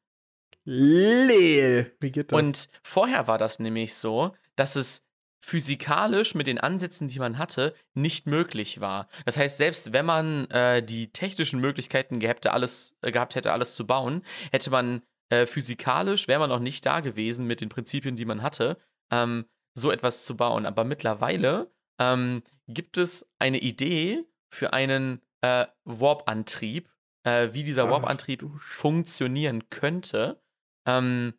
[0.64, 1.96] Leel.
[1.98, 2.38] Wie geht das?
[2.38, 5.02] Und vorher war das nämlich so, dass es
[5.40, 9.08] physikalisch mit den Ansätzen, die man hatte, nicht möglich war.
[9.24, 13.52] Das heißt, selbst wenn man äh, die technischen Möglichkeiten gehabt, hätte, alles, äh, gehabt hätte,
[13.54, 14.22] alles zu bauen,
[14.52, 18.42] hätte man äh, physikalisch, wäre man noch nicht da gewesen mit den Prinzipien, die man
[18.42, 18.76] hatte,
[19.10, 20.66] ähm, so etwas zu bauen.
[20.66, 26.90] Aber mittlerweile ähm, gibt es eine Idee für einen äh, Warp-Antrieb,
[27.24, 30.42] äh, wie dieser Warp-Antrieb funktionieren könnte.
[30.86, 31.34] Ähm,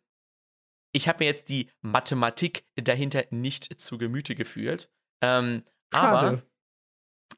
[0.92, 4.90] ich habe mir jetzt die Mathematik dahinter nicht zu Gemüte geführt.
[5.22, 5.62] Ähm,
[5.92, 6.42] aber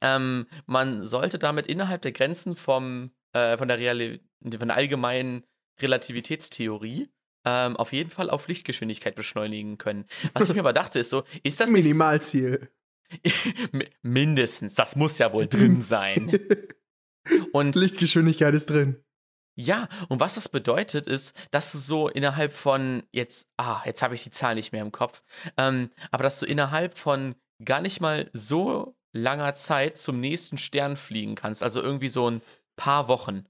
[0.01, 3.79] ähm, man sollte damit innerhalb der Grenzen vom, äh, von, der
[4.41, 5.45] von der allgemeinen
[5.81, 7.11] Relativitätstheorie
[7.45, 10.07] ähm, auf jeden Fall auf Lichtgeschwindigkeit beschleunigen können.
[10.33, 12.71] Was ich mir aber dachte, ist so, ist das Minimalziel.
[13.73, 16.31] Mi- mindestens, das muss ja wohl drin sein.
[17.53, 19.03] Und Lichtgeschwindigkeit ist drin.
[19.55, 24.15] Ja, und was das bedeutet, ist, dass du so innerhalb von jetzt, ah, jetzt habe
[24.15, 25.23] ich die Zahl nicht mehr im Kopf,
[25.59, 30.97] ähm, aber dass du innerhalb von gar nicht mal so langer Zeit zum nächsten Stern
[30.97, 31.63] fliegen kannst.
[31.63, 32.41] Also irgendwie so ein
[32.77, 33.47] paar Wochen.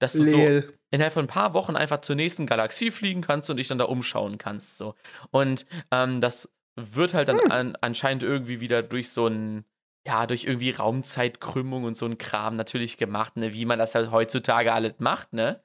[0.00, 0.78] Dass du so Leel.
[0.90, 3.84] innerhalb von ein paar Wochen einfach zur nächsten Galaxie fliegen kannst und dich dann da
[3.84, 4.78] umschauen kannst.
[4.78, 4.94] So.
[5.30, 7.52] Und ähm, das wird halt dann Hm.
[7.52, 9.64] an, anscheinend irgendwie wieder durch so ein,
[10.06, 14.10] ja, durch irgendwie Raumzeitkrümmung und so ein Kram natürlich gemacht, ne, wie man das halt
[14.10, 15.62] heutzutage alles macht, ne?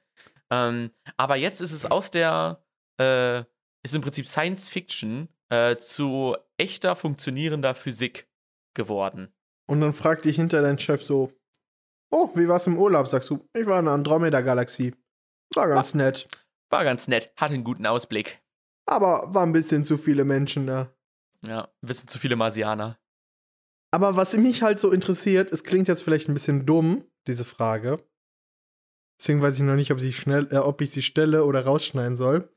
[0.50, 2.64] Ähm, aber jetzt ist es aus der,
[3.00, 3.40] äh,
[3.82, 8.28] ist im Prinzip Science Fiction äh, zu echter funktionierender Physik
[8.74, 9.32] geworden.
[9.66, 11.32] Und dann fragt dich hinter dein Chef so:
[12.10, 13.08] Oh, wie war's im Urlaub?
[13.08, 14.94] Sagst du, ich war in der Andromeda-Galaxie.
[15.54, 16.28] War ganz nett.
[16.70, 18.40] War ganz nett, hat einen guten Ausblick.
[18.86, 20.90] Aber war ein bisschen zu viele Menschen da.
[21.46, 22.98] Ja, ein bisschen zu viele Marsianer.
[23.90, 28.04] Aber was mich halt so interessiert, es klingt jetzt vielleicht ein bisschen dumm, diese Frage.
[29.20, 32.16] Deswegen weiß ich noch nicht, ob, sie schnell, äh, ob ich sie stelle oder rausschneiden
[32.16, 32.52] soll.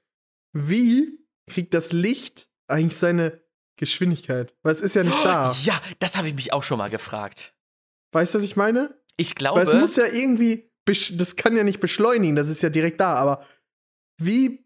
[0.53, 3.41] Wie kriegt das Licht eigentlich seine
[3.77, 4.53] Geschwindigkeit?
[4.61, 5.55] Weil es ist ja nicht da.
[5.63, 7.55] Ja, das habe ich mich auch schon mal gefragt.
[8.11, 8.95] Weißt du, was ich meine?
[9.17, 12.69] Ich glaube, Weil es muss ja irgendwie, das kann ja nicht beschleunigen, das ist ja
[12.69, 13.43] direkt da, aber
[14.17, 14.65] wie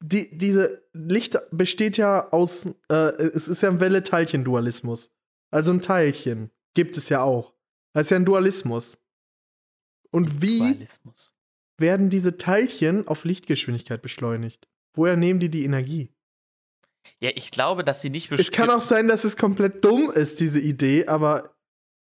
[0.00, 5.10] die, diese Licht besteht ja aus, äh, es ist ja ein Welle-Teilchen-Dualismus.
[5.54, 7.54] Also ein Teilchen gibt es ja auch.
[7.92, 8.98] Das ist ja ein Dualismus.
[10.10, 11.32] Und wie Dualismus.
[11.78, 14.68] werden diese Teilchen auf Lichtgeschwindigkeit beschleunigt?
[14.94, 16.12] Woher nehmen die die Energie?
[17.20, 20.40] Ja, ich glaube, dass sie nicht Es kann auch sein, dass es komplett dumm ist,
[20.40, 21.56] diese Idee, aber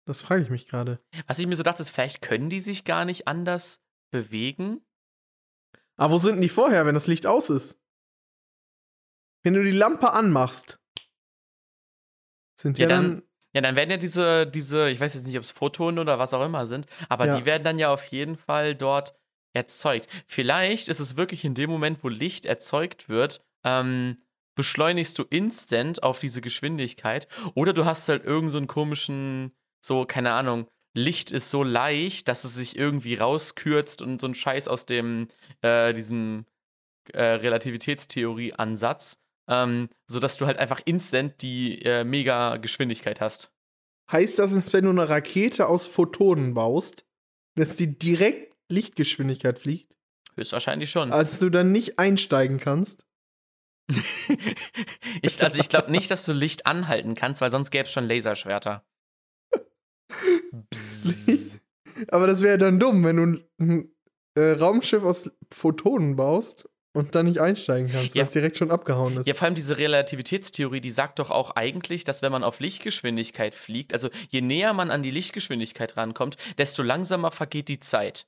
[0.07, 0.99] das frage ich mich gerade.
[1.27, 3.79] Was ich mir so dachte, ist, vielleicht können die sich gar nicht anders
[4.11, 4.81] bewegen.
[5.97, 7.77] Aber wo sind denn die vorher, wenn das Licht aus ist?
[9.43, 10.79] Wenn du die Lampe anmachst,
[12.59, 13.24] sind ja, Ja, dann- dann.
[13.55, 16.33] Ja, dann werden ja diese, diese, ich weiß jetzt nicht, ob es Photonen oder was
[16.33, 17.37] auch immer sind, aber Ja.
[17.39, 19.15] die werden dann ja auf jeden Fall dort
[19.53, 20.09] erzeugt.
[20.27, 24.17] Vielleicht ist es wirklich in dem Moment, wo Licht erzeugt wird, ähm,
[24.55, 30.05] beschleunigst du instant auf diese Geschwindigkeit oder du hast halt irgend so einen komischen, so,
[30.05, 34.67] keine Ahnung, Licht ist so leicht, dass es sich irgendwie rauskürzt und so ein Scheiß
[34.67, 35.29] aus dem,
[35.61, 36.45] äh, diesem
[37.13, 39.17] äh, Relativitätstheorie-Ansatz,
[39.47, 43.51] ähm, sodass du halt einfach instant die äh, mega Geschwindigkeit hast.
[44.11, 47.05] Heißt das, dass wenn du eine Rakete aus Photonen baust,
[47.55, 49.97] dass die direkt Lichtgeschwindigkeit fliegt?
[50.35, 51.11] Höchstwahrscheinlich schon.
[51.11, 53.05] Also du dann nicht einsteigen kannst?
[55.21, 58.07] ich, also ich glaube nicht, dass du Licht anhalten kannst, weil sonst gäbe es schon
[58.07, 58.85] Laserschwerter.
[62.09, 63.91] Aber das wäre dann dumm, wenn du ein, ein
[64.35, 68.23] äh, Raumschiff aus Photonen baust und dann nicht einsteigen kannst, Ja.
[68.23, 69.27] was direkt schon abgehauen ist.
[69.27, 73.53] Ja, vor allem diese Relativitätstheorie, die sagt doch auch eigentlich, dass wenn man auf Lichtgeschwindigkeit
[73.53, 78.25] fliegt, also je näher man an die Lichtgeschwindigkeit rankommt, desto langsamer vergeht die Zeit.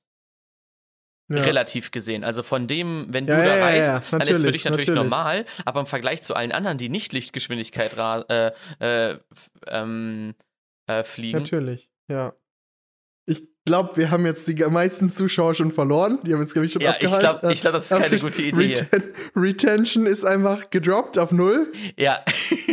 [1.29, 1.41] Ja.
[1.41, 2.23] Relativ gesehen.
[2.23, 4.63] Also von dem, wenn du Ja, da ja, ja, reist, dann ist es für natürlich,
[4.63, 4.95] dich natürlich, natürlich.
[5.11, 7.97] normal, aber im Vergleich zu allen anderen, die nicht Lichtgeschwindigkeit
[8.29, 9.17] äh, äh,
[9.67, 10.35] ähm,
[10.85, 12.33] äh, fliegen, Natürlich, ja.
[13.67, 16.19] Ich glaube, wir haben jetzt die meisten Zuschauer schon verloren.
[16.23, 17.39] Die haben jetzt, glaube ich, schon Ja, ich abgehalten.
[17.41, 18.61] glaube, ich glaub, das ist Äh, keine gute Idee.
[18.61, 19.03] Reten
[19.35, 21.69] Retention ist einfach gedroppt auf null.
[21.97, 22.23] Ja,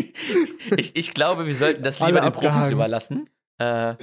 [0.76, 3.28] ich, ich glaube, wir sollten das Alle lieber den Profis überlassen.
[3.58, 3.94] Äh,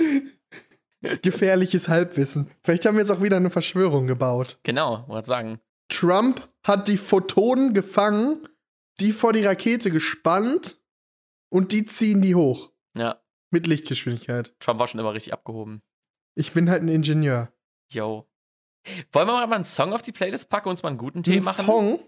[1.21, 2.51] Gefährliches Halbwissen.
[2.61, 4.59] Vielleicht haben wir jetzt auch wieder eine Verschwörung gebaut.
[4.63, 5.59] genau, wollte sagen.
[5.87, 8.47] Trump hat die Photonen gefangen,
[8.99, 10.75] die vor die Rakete gespannt
[11.49, 12.69] und die ziehen die hoch.
[12.97, 14.53] Ja, Mit Lichtgeschwindigkeit.
[14.59, 15.81] Trump war schon immer richtig abgehoben.
[16.35, 17.51] Ich bin halt ein Ingenieur.
[17.91, 18.27] Yo.
[19.11, 21.37] Wollen wir mal einen Song auf die Playlist packen und uns mal einen guten Tee
[21.37, 21.65] Ein machen?
[21.65, 21.99] Song?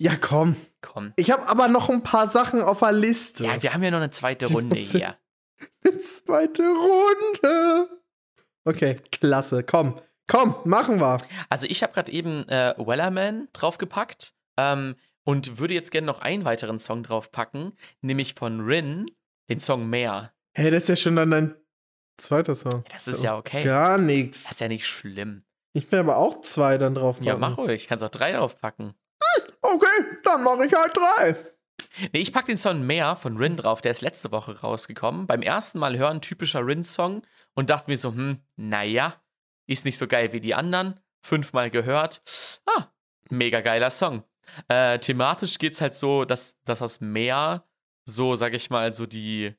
[0.00, 0.56] Ja, komm.
[0.80, 1.12] Komm.
[1.16, 3.44] Ich habe aber noch ein paar Sachen auf der Liste.
[3.44, 5.16] Ja, wir haben ja noch eine zweite Die Runde hier.
[6.00, 7.88] Zweite Runde.
[8.64, 9.64] Okay, klasse.
[9.64, 9.96] Komm,
[10.28, 11.16] komm, machen wir.
[11.48, 14.94] Also ich habe gerade eben äh, Wellerman draufgepackt ähm,
[15.24, 19.06] und würde jetzt gerne noch einen weiteren Song draufpacken, nämlich von Rin,
[19.48, 20.32] den Song Mehr.
[20.58, 21.54] Hey, das ist ja schon dann dein
[22.16, 22.82] zweiter Song.
[22.90, 23.62] Das ist ja okay.
[23.62, 24.50] Gar Das nichts.
[24.50, 25.44] ist ja nicht schlimm.
[25.72, 27.26] Ich will aber auch zwei dann drauf machen.
[27.28, 27.82] Ja, mach ruhig.
[27.82, 28.92] Ich kann auch drei draufpacken.
[29.62, 29.86] Okay,
[30.24, 31.36] dann mache ich halt drei.
[32.12, 35.28] Nee, ich pack den Song Mehr von Rin drauf, der ist letzte Woche rausgekommen.
[35.28, 37.22] Beim ersten Mal hören typischer Rin-Song
[37.54, 39.14] und dachte mir so, hm, naja,
[39.68, 40.98] ist nicht so geil wie die anderen.
[41.22, 42.20] Fünfmal gehört.
[42.66, 42.86] Ah,
[43.30, 44.24] mega geiler Song.
[44.66, 47.64] Äh, thematisch geht's halt so, dass, dass das Meer
[48.06, 49.54] so, sag ich mal, so die,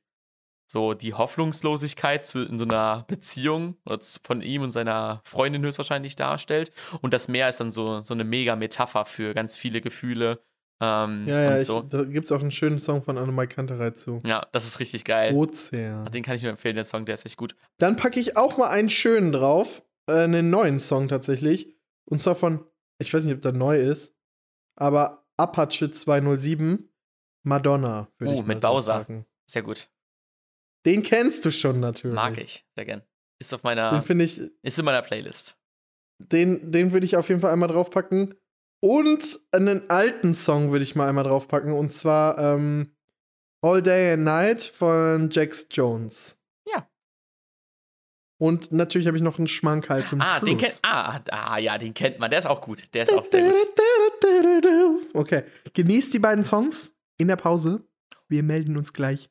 [0.71, 3.75] so die Hoffnungslosigkeit in so einer Beziehung
[4.23, 6.71] von ihm und seiner Freundin höchstwahrscheinlich darstellt.
[7.01, 10.39] Und das Meer ist dann so, so eine mega Metapher für ganz viele Gefühle,
[10.81, 11.81] Ähm, Ja, ja, und ich, so.
[11.81, 14.21] da gibt es auch einen schönen Song von Annemai Kanterei zu.
[14.25, 15.33] Ja, das ist richtig geil.
[15.35, 16.05] Ozean.
[16.05, 17.53] Den kann ich nur empfehlen, der Song, der ist echt gut.
[17.79, 19.83] Dann packe ich auch mal einen schönen drauf.
[20.07, 21.75] Äh, einen neuen Song tatsächlich.
[22.05, 22.63] Und zwar von,
[22.97, 24.15] ich weiß nicht, ob der neu ist,
[24.77, 26.89] aber Apache 207,
[27.43, 28.07] Madonna.
[28.17, 28.93] würde Oh, mit Bowser.
[28.93, 29.25] draufpacken.
[29.47, 29.89] Sehr gut.
[30.85, 32.15] Den kennst du schon natürlich.
[32.15, 32.65] Mag ich.
[32.75, 33.01] Sehr gern.
[33.39, 35.57] Ist auf Den meiner, finde ich, ist in meiner Playlist.
[36.19, 38.35] den, den würde ich auf jeden Fall einmal draufpacken.
[38.81, 41.73] Und einen alten Song würde ich mal einmal draufpacken.
[41.73, 42.95] Und zwar ähm,
[43.61, 46.37] All Day and Night von Jax Jones.
[46.65, 46.89] Ja.
[48.41, 50.49] Und natürlich habe ich noch einen Schmank halt zum Ah, Schluss.
[50.49, 52.29] den kennt, ah, ah, ja, den kennt man.
[52.29, 52.85] Der ist auch gut.
[52.93, 53.55] Der ist auch sehr gut.
[55.13, 57.83] Okay, genießt die beiden Songs in der Pause.
[58.29, 59.29] Wir melden uns gleich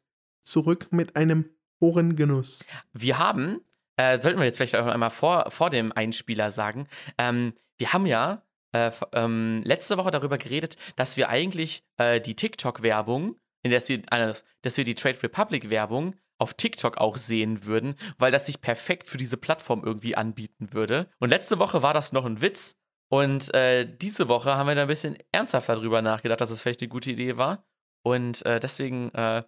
[0.48, 2.64] zurück mit einem hohen Genuss.
[2.92, 3.60] Wir haben,
[3.96, 6.88] äh, sollten wir jetzt vielleicht auch einmal vor, vor dem Einspieler sagen,
[7.18, 8.42] ähm, wir haben ja
[8.72, 14.44] äh, ähm, letzte Woche darüber geredet, dass wir eigentlich äh, die TikTok-Werbung, der wir, anders,
[14.62, 19.18] dass wir die Trade Republic-Werbung auf TikTok auch sehen würden, weil das sich perfekt für
[19.18, 21.10] diese Plattform irgendwie anbieten würde.
[21.18, 22.76] Und letzte Woche war das noch ein Witz.
[23.10, 26.62] Und äh, diese Woche haben wir da ein bisschen ernsthafter drüber nachgedacht, dass es das
[26.62, 27.64] vielleicht eine gute Idee war.
[28.02, 29.42] Und äh, deswegen äh,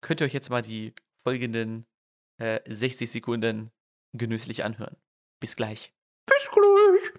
[0.00, 1.86] könnt ihr euch jetzt mal die folgenden
[2.38, 3.70] äh, 60 Sekunden
[4.12, 4.96] genüsslich anhören.
[5.40, 5.92] Bis gleich.
[6.26, 7.12] Bis gleich.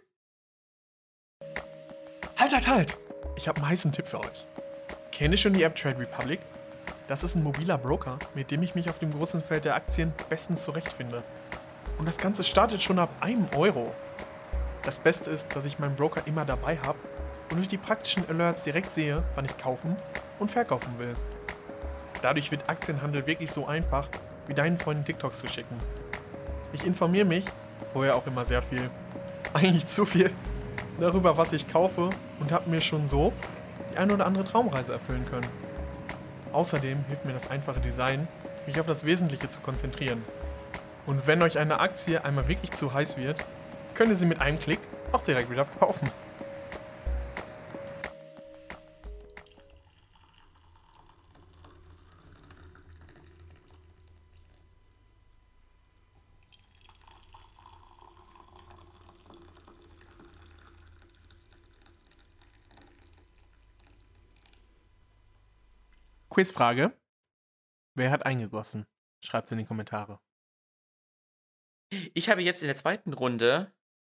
[2.38, 2.97] Halt, halt, halt!
[3.36, 4.45] Ich habe einen heißen Tipp für euch.
[5.11, 6.39] Kennt ihr schon die App Trade Republic?
[7.07, 10.13] Das ist ein mobiler Broker, mit dem ich mich auf dem großen Feld der Aktien
[10.30, 11.23] bestens zurechtfinde.
[11.97, 13.93] Und das Ganze startet schon ab einem Euro.
[14.84, 16.99] Das Beste ist, dass ich meinen Broker immer dabei habe
[17.49, 19.95] und durch die praktischen Alerts direkt sehe, wann ich kaufen
[20.39, 21.15] und verkaufen will.
[22.28, 24.09] Dadurch wird Aktienhandel wirklich so einfach,
[24.47, 25.78] wie deinen Freunden TikToks zu schicken.
[26.73, 27.45] Ich informiere mich,
[27.93, 28.89] vorher auch immer sehr viel,
[29.53, 30.32] eigentlich zu viel,
[30.99, 32.09] darüber, was ich kaufe
[32.41, 33.32] und habe mir schon so
[33.93, 35.47] die eine oder andere Traumreise erfüllen können.
[36.51, 38.28] Außerdem hilft mir das einfache Design,
[38.65, 40.21] mich auf das Wesentliche zu konzentrieren.
[41.05, 43.45] Und wenn euch eine Aktie einmal wirklich zu heiß wird,
[43.93, 44.80] könnt ihr sie mit einem Klick
[45.13, 46.11] auch direkt wieder verkaufen.
[66.38, 66.93] Quizfrage.
[67.95, 68.85] Wer hat eingegossen?
[69.25, 70.19] Schreibt's in die Kommentare.
[72.13, 73.73] Ich habe jetzt in der zweiten Runde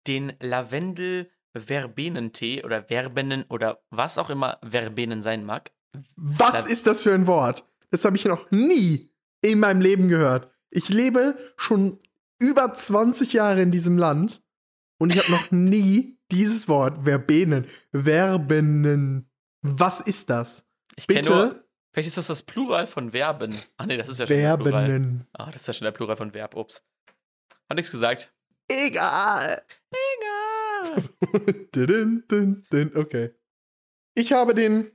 [0.09, 5.71] den Lavendel-Verbenentee oder Verbenen oder was auch immer Verbenen sein mag.
[6.17, 7.65] Was Das- ist das für ein Wort?
[7.91, 10.51] Das habe ich noch nie in meinem Leben gehört.
[10.71, 12.01] Ich lebe schon
[12.41, 14.43] über 20 Jahre in diesem Land
[15.01, 19.31] und ich habe noch nie dieses Wort Verbenen, Verbenen.
[19.63, 20.67] Was ist das?
[20.97, 23.61] Ich kenne nur, Bitte vielleicht ist das das Plural von Verben.
[23.77, 24.87] Ach nee, das ist ja schon der Plural.
[24.87, 25.27] Verbenen.
[25.33, 26.55] Ah, das ist ja schon der Plural von Verb.
[26.55, 26.83] Ups.
[27.69, 28.33] Hat nichts gesagt.
[28.69, 29.63] Egal.
[29.91, 31.09] Egal.
[32.95, 33.35] Okay.
[34.15, 34.91] Ich habe den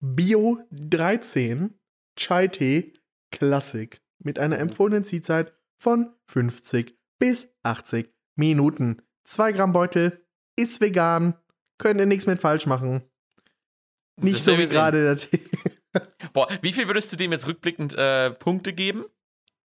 [0.00, 1.78] Bio 13
[2.16, 2.92] Chai Tee
[3.30, 9.02] Classic mit einer empfohlenen Ziehzeit von 50 bis 80 Minuten.
[9.24, 10.24] 2 Gramm Beutel,
[10.56, 11.34] ist vegan,
[11.78, 13.02] könnt ihr nichts mit falsch machen.
[14.20, 15.40] Nicht so wie gerade der Tee.
[16.32, 19.04] Boah, wie viel würdest du dem jetzt rückblickend äh, Punkte geben?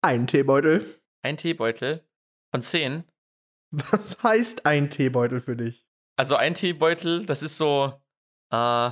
[0.01, 0.99] Ein Teebeutel.
[1.23, 2.03] Ein Teebeutel
[2.53, 3.03] von 10.
[3.71, 5.85] Was heißt ein Teebeutel für dich?
[6.17, 7.93] Also ein Teebeutel, das ist so,
[8.53, 8.91] äh,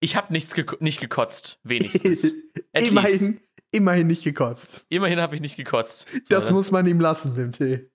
[0.00, 2.22] ich habe nichts geko nicht gekotzt, wenigstens.
[2.74, 2.88] Least.
[2.90, 4.84] immerhin, immerhin nicht gekotzt.
[4.88, 6.08] Immerhin habe ich nicht gekotzt.
[6.08, 7.90] So, Das dann- muss man ihm lassen, dem Tee.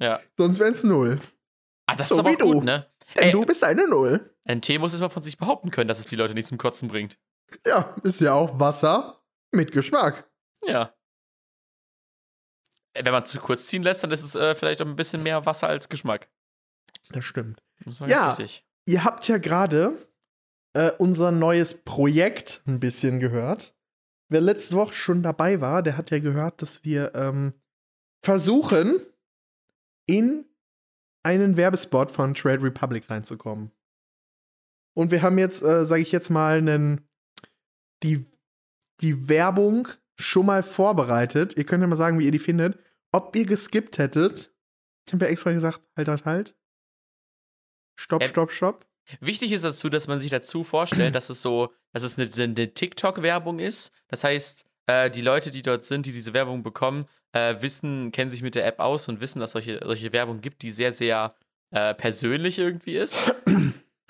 [0.00, 0.20] Ja.
[0.36, 1.20] Sonst wär's null.
[1.86, 2.86] Ah, das so ist aber gut, ne?
[3.14, 3.32] Denn Ey.
[3.32, 4.34] du bist eine Null.
[4.44, 6.88] Ein Tee muss erstmal von sich behaupten können, dass es die Leute nicht zum Kotzen
[6.88, 7.18] bringt.
[7.66, 10.28] Ja, ist ja auch Wasser mit Geschmack.
[10.64, 10.92] Ja.
[12.94, 15.22] Äh, Wenn man zu kurz ziehen lässt, dann ist es äh, vielleicht auch ein bisschen
[15.22, 16.28] mehr Wasser als Geschmack.
[17.10, 17.62] Das stimmt.
[17.84, 18.26] Das war Ja.
[18.26, 18.64] ganz richtig.
[18.86, 20.06] Ihr habt ja gerade
[20.74, 23.74] äh, unser neues Projekt ein bisschen gehört.
[24.28, 27.54] Wer letzte Woche schon dabei war, der hat ja gehört, dass wir ähm,
[28.24, 29.00] versuchen,
[30.08, 30.44] in
[31.26, 33.72] einen Werbespot von Trade Republic reinzukommen.
[34.94, 37.06] Und wir haben jetzt, äh, sage ich jetzt mal, einen,
[38.04, 38.24] die,
[39.00, 41.56] die Werbung schon mal vorbereitet.
[41.56, 42.78] Ihr könnt ja mal sagen, wie ihr die findet.
[43.12, 44.54] Ob ihr geskippt hättet.
[45.06, 46.56] Ich habe ja extra gesagt, halt, halt, halt.
[47.98, 48.86] Stopp, Ähm, stopp, stopp.
[49.20, 52.74] Wichtig ist dazu, dass man sich dazu vorstellt, dass es so, dass es eine, eine
[52.74, 53.92] TikTok-Werbung ist.
[54.08, 58.30] Das heißt, äh, die Leute, die dort sind, die diese Werbung bekommen, äh, wissen, kennen
[58.30, 61.34] sich mit der App aus und wissen, dass solche, solche Werbung gibt, die sehr, sehr
[61.70, 63.18] äh, persönlich irgendwie ist.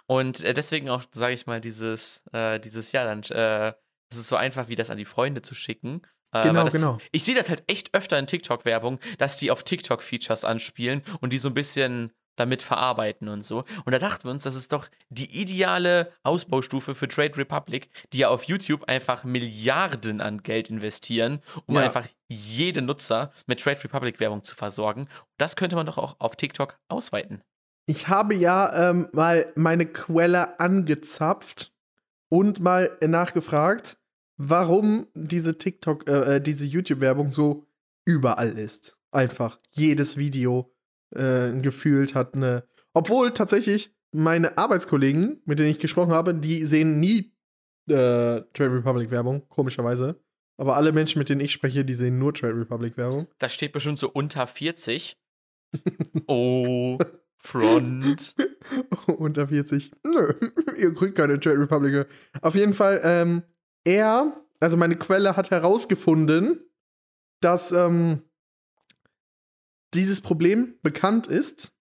[0.06, 3.74] Und äh, deswegen auch, sage ich mal, dieses, äh, dieses, ja, dann, äh,
[4.10, 6.02] es ist so einfach, wie das an die Freunde zu schicken.
[6.32, 6.98] Äh, Genau, das, genau.
[7.12, 11.38] Ich sehe das halt echt öfter in TikTok-Werbung, dass die auf TikTok-Features anspielen und die
[11.38, 13.64] so ein bisschen damit verarbeiten und so.
[13.84, 18.18] Und da dachten wir uns, das ist doch die ideale Ausbaustufe für Trade Republic, die
[18.18, 21.82] ja auf YouTube einfach Milliarden an Geld investieren, um Ja.
[21.82, 25.08] einfach jeden Nutzer mit Trade Republic Werbung zu versorgen.
[25.38, 27.42] Das könnte man doch auch auf TikTok ausweiten.
[27.86, 31.72] Ich habe ja ähm, mal meine Quelle angezapft
[32.28, 33.96] und mal nachgefragt,
[34.36, 37.66] warum diese TikTok, äh, äh, diese YouTube-Werbung so
[38.04, 38.98] überall ist.
[39.12, 40.74] Einfach jedes Video
[41.14, 42.64] äh, gefühlt hat eine.
[42.92, 47.34] Obwohl tatsächlich meine Arbeitskollegen, mit denen ich gesprochen habe, die sehen nie
[47.88, 50.20] äh, Trade Republic Werbung, komischerweise.
[50.58, 53.26] Aber alle Menschen, mit denen ich spreche, die sehen nur Trade Republic Werbung.
[53.38, 55.18] Das steht bestimmt so unter 40.
[56.28, 56.98] Oh,
[57.36, 58.34] Front.
[59.18, 59.92] unter 40.
[60.02, 60.32] Nö,
[60.78, 62.06] ihr kriegt keine Trade Republic.
[62.40, 63.42] Auf jeden Fall, ähm,
[63.84, 66.60] er, also meine Quelle hat herausgefunden,
[67.40, 68.22] dass ähm,
[69.96, 71.72] dieses Problem bekannt ist.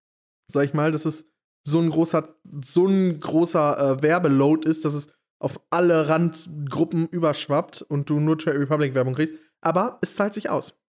[0.47, 1.25] Sag ich mal, dass es
[1.63, 5.07] so ein großer, so ein großer äh, Werbeload ist, dass es
[5.39, 9.33] auf alle Randgruppen überschwappt und du nur Trade Republic Werbung kriegst.
[9.61, 10.79] Aber es zahlt sich aus.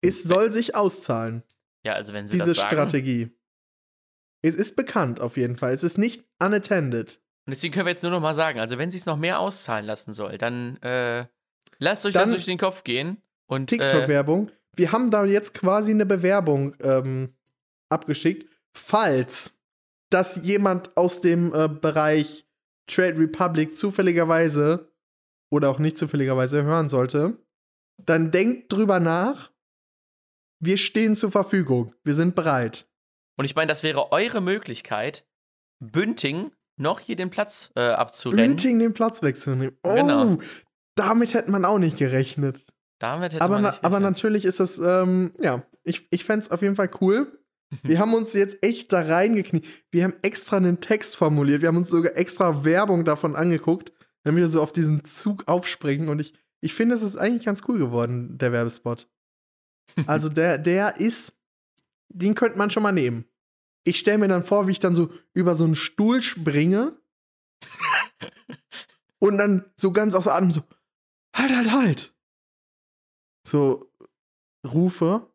[0.00, 1.42] Es soll sich auszahlen
[1.84, 2.68] Ja, also wenn sie diese das sagen.
[2.68, 3.30] Strategie.
[4.42, 5.72] Es ist bekannt auf jeden Fall.
[5.72, 7.20] Es ist nicht unattended.
[7.46, 9.40] Und deswegen können wir jetzt nur noch mal sagen, also wenn sie es noch mehr
[9.40, 11.26] auszahlen lassen soll, dann äh,
[11.78, 13.22] lasst euch Dann das durch den Kopf gehen.
[13.46, 14.50] Und äh, TikTok-Werbung.
[14.78, 17.34] Wir haben da jetzt quasi eine Bewerbung ähm,
[17.90, 19.52] abgeschickt, falls
[20.10, 22.46] das jemand aus dem äh, Bereich
[22.86, 24.90] Trade Republic zufälligerweise
[25.50, 27.36] oder auch nicht zufälligerweise hören sollte,
[27.98, 29.50] dann denkt drüber nach.
[30.60, 31.94] Wir stehen zur Verfügung.
[32.04, 32.88] Wir sind bereit.
[33.36, 35.26] Und ich meine, das wäre eure Möglichkeit,
[35.80, 38.56] Bünding noch hier den Platz äh, abzurennen.
[38.56, 39.76] Bünding den Platz wegzunehmen.
[39.82, 40.38] Oh, Genau.
[40.94, 42.64] damit hätte man auch nicht gerechnet.
[42.98, 46.50] Damit hätte aber, man na, aber natürlich ist das, ähm, ja, ich, ich fände es
[46.50, 47.38] auf jeden Fall cool.
[47.82, 49.66] Wir haben uns jetzt echt da reingekniet.
[49.90, 51.60] Wir haben extra einen Text formuliert.
[51.60, 53.92] Wir haben uns sogar extra Werbung davon angeguckt,
[54.24, 56.08] damit wir so auf diesen Zug aufspringen.
[56.08, 59.08] Und ich, ich finde, es ist eigentlich ganz cool geworden, der Werbespot.
[60.06, 61.32] Also der, der ist,
[62.08, 63.24] den könnte man schon mal nehmen.
[63.84, 67.00] Ich stelle mir dann vor, wie ich dann so über so einen Stuhl springe
[69.18, 70.60] und dann so ganz außer Atem so,
[71.34, 72.17] halt, halt, halt.
[73.48, 73.90] So
[74.66, 75.30] rufe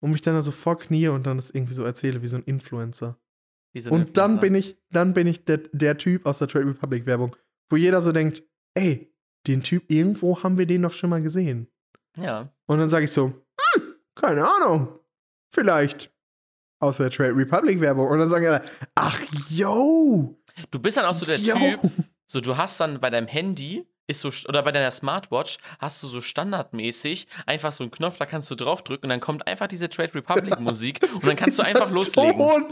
[0.00, 2.44] und mich dann da so vorknie und dann das irgendwie so erzähle wie so ein
[2.44, 3.18] Influencer.
[3.78, 4.40] So ein und dann Influencer.
[4.40, 7.36] bin ich, dann bin ich der, der Typ aus der Trade Republic Werbung,
[7.70, 8.42] wo jeder so denkt,
[8.74, 9.12] ey,
[9.46, 11.68] den Typ, irgendwo haben wir den doch schon mal gesehen.
[12.16, 12.52] Ja.
[12.66, 14.98] Und dann sage ich so, hm, keine Ahnung.
[15.52, 16.12] Vielleicht
[16.80, 18.08] aus der Trade Republic Werbung.
[18.08, 20.38] Und dann sagen alle, ach, yo.
[20.70, 21.54] Du bist dann auch so der yo.
[21.54, 21.92] Typ,
[22.26, 26.06] so du hast dann bei deinem Handy, ist so, oder bei deiner Smartwatch, hast du
[26.06, 29.88] so standardmäßig einfach so einen Knopf, da kannst du draufdrücken und dann kommt einfach diese
[29.88, 32.38] Trade Republic Musik und dann kannst du einfach loslegen.
[32.38, 32.66] Ton.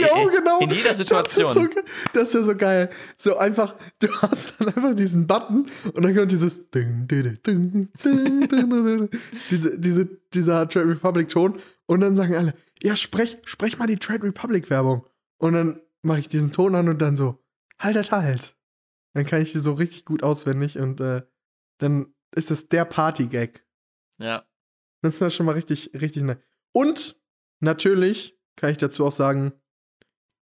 [0.00, 0.60] Jo, genau.
[0.60, 1.70] in jeder Situation.
[2.12, 2.90] Das ist so, wäre so geil.
[3.16, 7.88] So einfach, du hast dann einfach diesen Button und dann kommt dieses Ding, ding, ding,
[8.04, 9.10] ding, ding, ding,
[9.50, 13.96] diese, diese, dieser Trade Republic Ton und dann sagen alle, ja, sprech, sprech mal die
[13.96, 15.04] Trade Republic Werbung.
[15.38, 17.42] Und dann mache ich diesen Ton an und dann so,
[17.78, 18.55] halt, halt, halt.
[19.16, 21.22] Dann kann ich die so richtig gut auswendig und äh,
[21.78, 23.66] dann ist das der Party-Gag.
[24.18, 24.46] Ja.
[25.00, 26.36] Das war schon mal richtig, richtig nice.
[26.74, 27.18] Und
[27.60, 29.54] natürlich kann ich dazu auch sagen,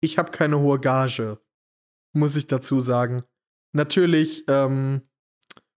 [0.01, 1.39] ich habe keine hohe Gage.
[2.15, 3.25] Muss ich dazu sagen.
[3.75, 5.03] Natürlich ähm,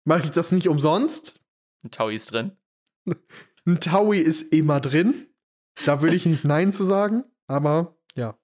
[0.06, 1.42] mache ich das nicht umsonst.
[1.84, 2.58] Ein Taui ist drin.
[3.66, 5.28] Ein Taui ist immer drin.
[5.84, 7.26] Da würde ich nicht Nein zu sagen.
[7.48, 8.40] Aber ja.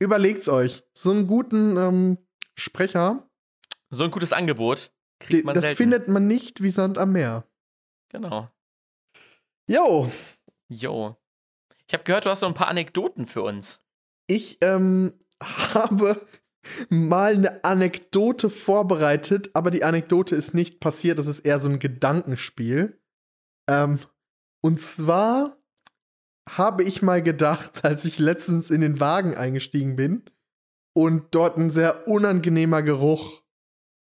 [0.00, 0.82] Überlegt's euch.
[0.94, 2.18] So einen guten ähm,
[2.56, 3.23] Sprecher,
[3.94, 5.76] So ein gutes Angebot kriegt man das selten.
[5.76, 7.46] findet man nicht wie Sand am Meer.
[8.10, 8.50] Genau.
[9.68, 10.10] Jo,
[10.68, 11.16] Jo.
[11.86, 13.80] Ich habe gehört, du hast so ein paar Anekdoten für uns.
[14.26, 16.26] Ich ähm, habe
[16.88, 21.78] mal eine Anekdote vorbereitet, aber die Anekdote ist nicht passiert, das ist eher so ein
[21.78, 23.00] Gedankenspiel.
[23.68, 23.98] Ähm,
[24.62, 25.58] und zwar
[26.48, 30.24] habe ich mal gedacht, als ich letztens in den Wagen eingestiegen bin
[30.94, 33.42] und dort ein sehr unangenehmer Geruch,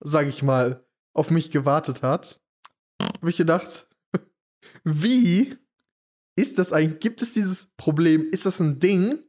[0.04, 2.42] sag ich mal, auf mich gewartet hat,
[3.02, 3.88] habe ich gedacht,
[4.84, 5.56] wie
[6.36, 9.24] ist das eigentlich, gibt es dieses Problem, ist das ein Ding,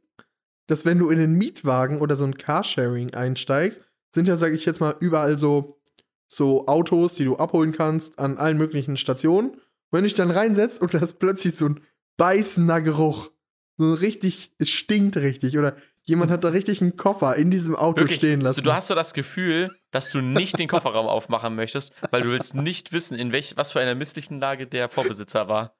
[0.67, 3.81] dass wenn du in den Mietwagen oder so ein Carsharing einsteigst,
[4.13, 5.79] sind ja, sag ich jetzt mal, überall so,
[6.27, 9.51] so Autos, die du abholen kannst an allen möglichen Stationen.
[9.51, 9.61] Und
[9.91, 11.81] wenn du dich dann reinsetzt und da ist plötzlich so ein
[12.17, 13.31] beißender Geruch,
[13.77, 15.57] so richtig, es stinkt richtig.
[15.57, 18.63] Oder Jemand hat da richtig einen Koffer in diesem Auto Wirklich, stehen so, lassen.
[18.63, 22.55] du hast so das Gefühl, dass du nicht den Kofferraum aufmachen möchtest, weil du willst
[22.55, 25.77] nicht wissen, in welch, was für einer misslichen Lage der Vorbesitzer war.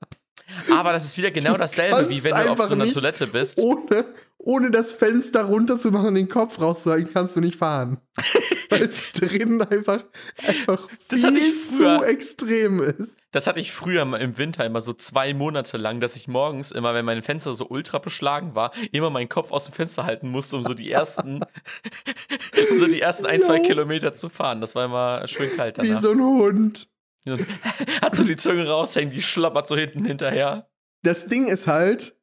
[0.72, 3.58] Aber das ist wieder genau Du dasselbe, wie wenn du auf so einer Toilette bist.
[3.58, 4.04] ohne,
[4.38, 7.98] ohne das Fenster runterzumachen und den Kopf rauszuhalten, kannst du nicht fahren.
[8.70, 10.04] Weil es drin einfach,
[10.46, 12.00] einfach Das viel früher.
[12.00, 13.18] zu extrem ist.
[13.30, 16.92] Das hatte ich früher im Winter immer so zwei Monate lang, dass ich morgens immer,
[16.92, 20.56] wenn mein Fenster so ultra beschlagen war, immer meinen Kopf aus dem Fenster halten musste,
[20.58, 21.40] um so die ersten,
[22.70, 23.60] um so die ersten ein, zwei.
[23.60, 24.60] Kilometer zu fahren.
[24.60, 26.02] Das war immer schön kalt Wie danach.
[26.02, 26.88] so ein Hund.
[28.02, 30.68] Hat so die Zunge raushängen, die schlappert so hinten hinterher.
[31.02, 32.16] Das Ding ist halt,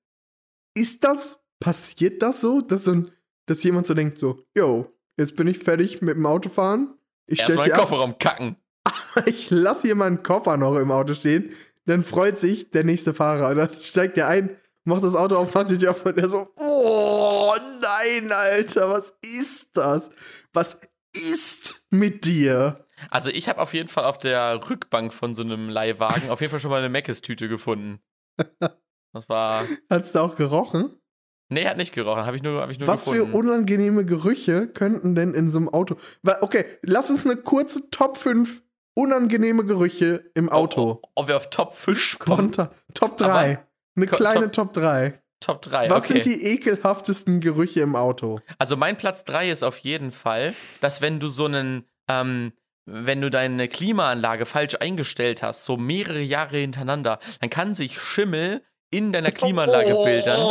[0.75, 3.11] ist das, passiert das so, dass, so ein,
[3.45, 6.95] dass jemand so denkt, so, yo, jetzt bin ich fertig mit dem Autofahren.
[7.27, 8.57] Ich stelle sie den ab, Kofferraum kacken.
[9.25, 11.51] ich lasse hier meinen Koffer noch im Auto stehen.
[11.85, 13.49] Dann freut sich der nächste Fahrer.
[13.49, 16.47] Und dann steigt der ein, macht das Auto auf, macht Tür auf und der so,
[16.59, 20.09] oh nein, Alter, was ist das?
[20.53, 20.77] Was
[21.13, 22.84] ist mit dir?
[23.09, 26.51] Also ich habe auf jeden Fall auf der Rückbank von so einem Leihwagen auf jeden
[26.51, 27.99] Fall schon mal eine Meckes-Tüte gefunden.
[29.13, 29.63] Das war.
[29.89, 30.93] Hat's da auch gerochen?
[31.47, 33.31] Nee, hat nicht gerochen, habe ich nur, hab ich nur Was gefunden.
[33.31, 35.95] für unangenehme Gerüche könnten denn in so einem Auto.
[36.41, 38.61] Okay, lass uns eine kurze Top 5
[38.93, 40.99] unangenehme Gerüche im Auto.
[41.01, 42.37] Ob, ob wir auf Top 5 kommen.
[42.53, 42.69] Spontan.
[42.93, 43.65] Top 3.
[43.95, 45.17] Eine Ko- kleine Top 3.
[45.39, 45.89] Top 3.
[45.89, 46.21] Was okay.
[46.21, 48.41] sind die ekelhaftesten Gerüche im Auto?
[48.57, 52.51] Also mein Platz 3 ist auf jeden Fall, dass wenn du so einen, ähm,
[52.85, 58.63] wenn du deine Klimaanlage falsch eingestellt hast, so mehrere Jahre hintereinander, dann kann sich Schimmel
[58.91, 60.41] in deiner Klimaanlage bildern.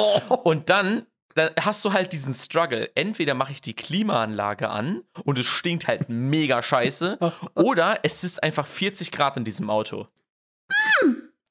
[0.43, 2.91] Und dann, dann hast du halt diesen Struggle.
[2.95, 7.19] Entweder mache ich die Klimaanlage an und es stinkt halt mega scheiße,
[7.55, 10.09] oder es ist einfach 40 Grad in diesem Auto.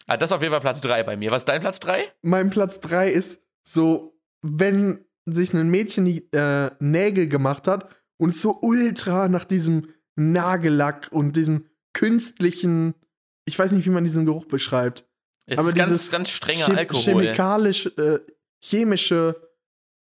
[0.07, 1.31] Ah, das ist auf jeden Fall Platz 3 bei mir.
[1.31, 2.11] Was ist dein Platz 3?
[2.21, 8.35] Mein Platz 3 ist so, wenn sich ein Mädchen die äh, Nägel gemacht hat und
[8.35, 12.93] so ultra nach diesem Nagellack und diesen künstlichen,
[13.45, 15.05] ich weiß nicht, wie man diesen Geruch beschreibt.
[15.45, 17.01] Es Aber ist ganz, dieses ganz strenger Chem- Alkohol.
[17.03, 18.19] Chemikalisch, äh,
[18.63, 19.49] chemische,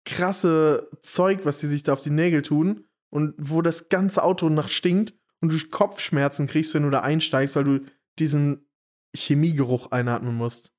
[0.06, 4.50] krasse Zeug, was die sich da auf die Nägel tun und wo das ganze Auto
[4.50, 7.80] nach stinkt und du Kopfschmerzen kriegst, wenn du da einsteigst, weil du
[8.18, 8.68] diesen
[9.16, 10.74] Chemiegeruch einatmen musst.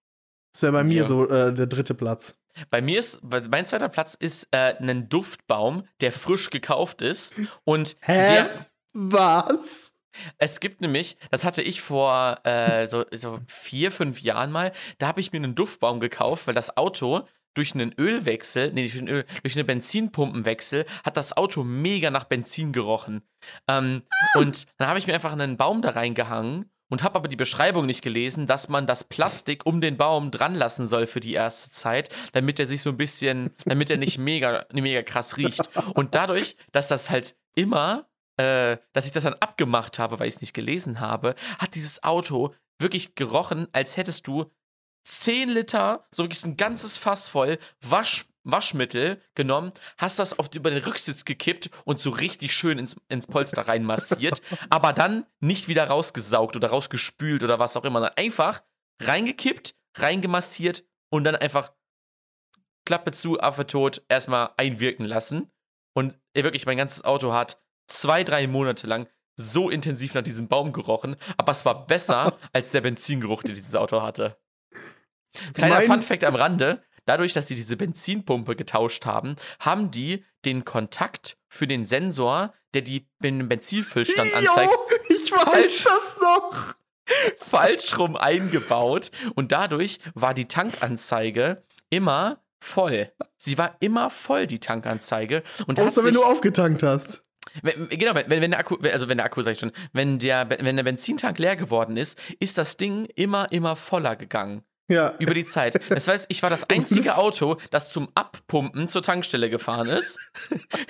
[0.53, 1.05] Das ist ja bei mir Ja.
[1.05, 2.37] so äh, der dritte Platz.
[2.71, 7.33] Bei mir ist, mein zweiter Platz ist äh, ein Duftbaum, der frisch gekauft ist.
[7.65, 8.51] Und der,
[8.93, 9.95] Was?
[10.39, 15.09] es gibt nämlich, das hatte ich vor äh, so, so vier, fünf Jahren mal, da
[15.09, 19.09] habe ich mir einen Duftbaum gekauft, weil das Auto durch einen Ölwechsel, nee, durch einen,
[19.09, 23.23] Öl, durch einen Benzinpumpenwechsel, hat das Auto mega nach Benzin gerochen.
[23.67, 24.03] Ähm,
[24.37, 27.87] Und dann habe ich mir einfach einen Baum da reingehangen und habe aber die Beschreibung
[27.87, 31.71] nicht gelesen, dass man das Plastik um den Baum dran lassen soll für die erste
[31.71, 35.69] Zeit, damit er sich so ein bisschen, damit er nicht mega, mega krass riecht.
[35.95, 38.10] Und dadurch, dass das halt immer,
[38.41, 42.03] äh, dass ich das dann abgemacht habe, weil ich es nicht gelesen habe, hat dieses
[42.03, 44.51] Auto wirklich gerochen, als hättest du
[45.05, 50.55] 10 Liter, so wirklich so ein ganzes Fass voll Wasch, Waschmittel genommen, hast das auf,
[50.55, 55.69] über den Rücksitz gekippt und so richtig schön ins, ins Polster reinmassiert, aber dann nicht
[55.69, 58.63] wieder rausgesaugt oder rausgespült oder was auch immer, sondern einfach
[59.03, 61.73] reingekippt, reingemassiert und dann einfach
[62.87, 65.51] Klappe zu, Affe tot, erstmal einwirken lassen.
[65.95, 67.61] Und wirklich, mein ganzes Auto hat
[67.91, 72.71] zwei, drei Monate lang so intensiv nach diesem Baum gerochen, aber es war besser als
[72.73, 74.37] der Benzingeruch, den dieses Auto hatte.
[75.55, 80.65] Kleiner Mein- Funfact am Rande: Dadurch, dass sie diese Benzinpumpe getauscht haben, haben die den
[80.65, 85.85] Kontakt für den Sensor, der die, den Benzinfüllstand anzeigt, Jo, ich weiß Falsch.
[85.85, 86.75] das noch.
[87.39, 93.11] falsch rum eingebaut und dadurch war die Tankanzeige immer voll.
[93.37, 95.43] Sie war immer voll, die Tankanzeige.
[95.67, 97.25] Und Außer wenn du aufgetankt hast.
[97.63, 100.49] Wenn, genau, wenn, wenn der Akku, also wenn der Akku, sag ich schon, wenn der,
[100.49, 104.63] wenn der Benzintank leer geworden ist, ist das Ding immer, immer voller gegangen.
[104.91, 105.15] Ja.
[105.21, 105.81] Über die Zeit.
[105.89, 110.19] Das heißt, ich war das einzige Auto, das zum Abpumpen zur Tankstelle gefahren ist.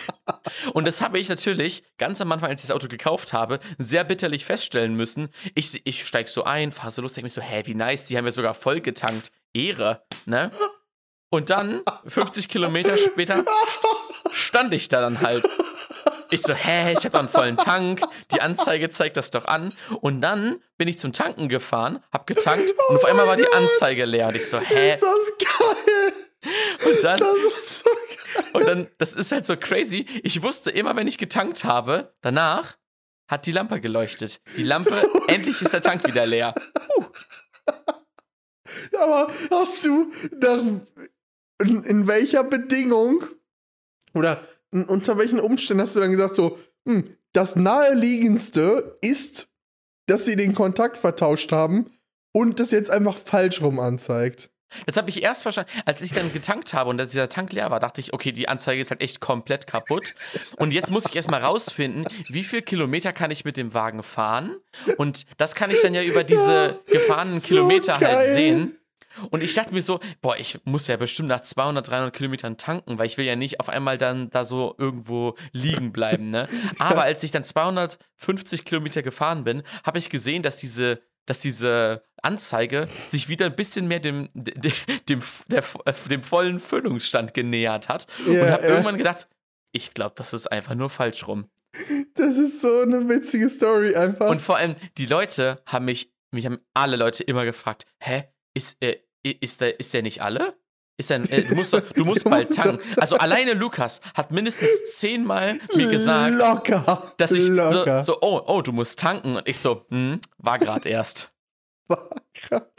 [0.73, 4.05] Und das habe ich natürlich ganz am Anfang, als ich das Auto gekauft habe, sehr
[4.05, 5.29] bitterlich feststellen müssen.
[5.55, 8.17] Ich, ich steig so ein, fahre so los, denke mich so, hä, wie nice, die
[8.17, 9.33] haben ja sogar voll getankt.
[9.53, 10.51] Ehre, ne?
[11.29, 13.45] Und dann, 50 Kilometer später,
[14.33, 15.47] stand ich da dann halt.
[16.31, 18.03] Ich so, hä, ich hab doch einen vollen Tank.
[18.33, 19.75] Die Anzeige zeigt das doch an.
[20.01, 24.05] Und dann bin ich zum Tanken gefahren, hab getankt und auf einmal war die Anzeige
[24.05, 24.29] leer.
[24.29, 24.95] Und ich so, hä?
[24.95, 26.13] Ist das geil?
[26.87, 28.45] Und dann, Das ist so geil.
[28.53, 30.07] und dann, das ist halt so crazy.
[30.23, 32.77] Ich wusste immer, wenn ich getankt habe, danach
[33.29, 34.41] hat die Lampe geleuchtet.
[34.57, 36.55] Die Lampe, endlich ist der Tank wieder leer.
[38.99, 40.63] Aber hast du nach
[41.61, 43.25] in, in welcher Bedingung
[44.15, 44.43] oder
[44.73, 49.49] unter welchen Umständen hast du dann gesagt, so, hm, das naheliegendste ist,
[50.07, 51.91] dass sie den Kontakt vertauscht haben
[52.33, 54.51] und das jetzt einfach falsch rum anzeigt.
[54.87, 55.71] Das habe ich erst verstanden.
[55.85, 58.81] Als ich dann getankt habe und dieser Tank leer war, dachte ich, okay, die Anzeige
[58.81, 60.15] ist halt echt komplett kaputt.
[60.57, 64.57] Und jetzt muss ich erstmal rausfinden, wie viel Kilometer kann ich mit dem Wagen fahren.
[64.97, 68.33] Und das kann ich dann ja über diese gefahrenen so Kilometer halt geil.
[68.33, 68.77] sehen.
[69.31, 72.99] Und ich dachte mir so, boah, ich muss ja bestimmt nach 200, 300 Kilometern tanken,
[72.99, 76.49] weil ich will ja nicht auf einmal dann da so irgendwo liegen bleiben, ne?
[76.79, 82.03] Aber als ich dann 250 Kilometer gefahren bin, habe ich gesehen, dass diese, dass diese
[82.23, 84.73] Anzeige sich wieder ein bisschen mehr dem, dem,
[85.09, 85.65] dem, der,
[86.09, 88.07] dem vollen Füllungsstand genähert hat.
[88.27, 88.69] und Ja, habe ja.
[88.71, 89.29] irgendwann gedacht,
[89.73, 91.47] ich glaube, das ist einfach nur falsch rum.
[92.15, 94.29] Das ist so eine witzige Story einfach.
[94.29, 98.25] Und vor allem, die Leute haben mich, mich haben alle Leute immer gefragt, hä,
[98.55, 100.55] ist, äh, ist, der, ist der nicht alle?
[100.97, 102.83] Ist der, äh, du musst, du musst bald tanken.
[102.99, 108.05] Also alleine Lukas hat mindestens zehnmal mir gesagt, locker, dass ich so, locker.
[108.05, 109.37] so, oh, oh, du musst tanken.
[109.37, 111.31] Und ich so, hm, war gerade erst.
[111.89, 112.71] War grad.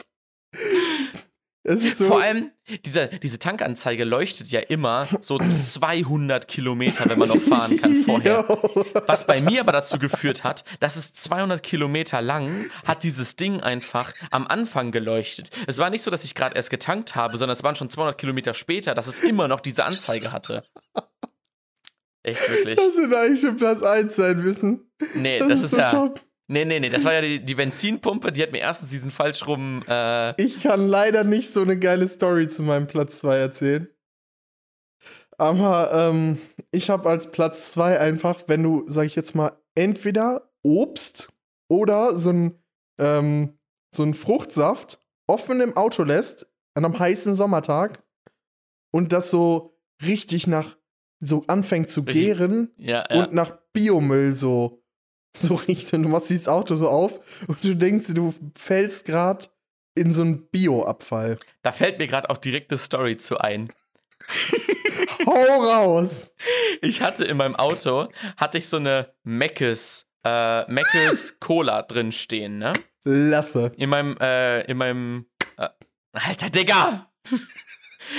[1.64, 2.06] So.
[2.06, 2.50] Vor allem,
[2.86, 8.48] diese, diese Tankanzeige leuchtet ja immer so 200 Kilometer, wenn man noch fahren kann vorher.
[9.06, 13.60] Was bei mir aber dazu geführt hat, dass es 200 Kilometer lang hat dieses Ding
[13.60, 15.52] einfach am Anfang geleuchtet.
[15.68, 18.18] Es war nicht so, dass ich gerade erst getankt habe, sondern es waren schon 200
[18.18, 20.64] Kilometer später, dass es immer noch diese Anzeige hatte.
[22.24, 22.76] Echt wirklich.
[22.76, 24.92] Das sind eigentlich schon Platz 1 sein müssen.
[25.14, 25.90] Nee, Das, das, ist, ist so ja.
[25.90, 26.22] top.
[26.52, 29.48] Nee, nee, nee, das war ja die, die Benzinpumpe, die hat mir erstens diesen falsch
[29.48, 29.84] rum.
[29.88, 33.88] Äh, Ich kann leider nicht so eine geile Story zu meinem Platz 2 erzählen.
[35.38, 36.40] Aber ähm,
[36.72, 41.30] ich habe als Platz 2 einfach, wenn du, sag ich jetzt mal, entweder Obst
[41.70, 42.60] oder so ein,
[43.00, 43.58] ähm,
[43.96, 48.04] so ein Fruchtsaft offen im Auto lässt, an einem heißen Sommertag
[48.94, 50.76] und das so richtig nach,
[51.22, 53.24] so anfängt zu gären ja, ja.
[53.24, 54.81] und nach Biomüll so,
[55.38, 55.94] so riecht.
[55.94, 59.46] Und du machst dieses Auto so auf und du denkst, du fällst gerade
[59.96, 61.38] in so einen Bioabfall.
[61.64, 63.72] Da fällt mir gerade auch direkt eine Story zu ein.
[65.26, 66.34] Hau raus!
[66.82, 68.08] Ich hatte in meinem Auto,
[68.38, 72.74] hatte ich so eine Meckes, äh, Meckes Cola drin stehen, ne?
[73.04, 73.72] Lasse.
[73.78, 75.26] In meinem, äh, in meinem,
[75.58, 75.70] äh,
[76.14, 77.12] alter Digga!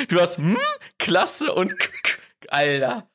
[0.08, 0.58] Du hast, hm,
[0.98, 3.10] klasse und, k -k alter.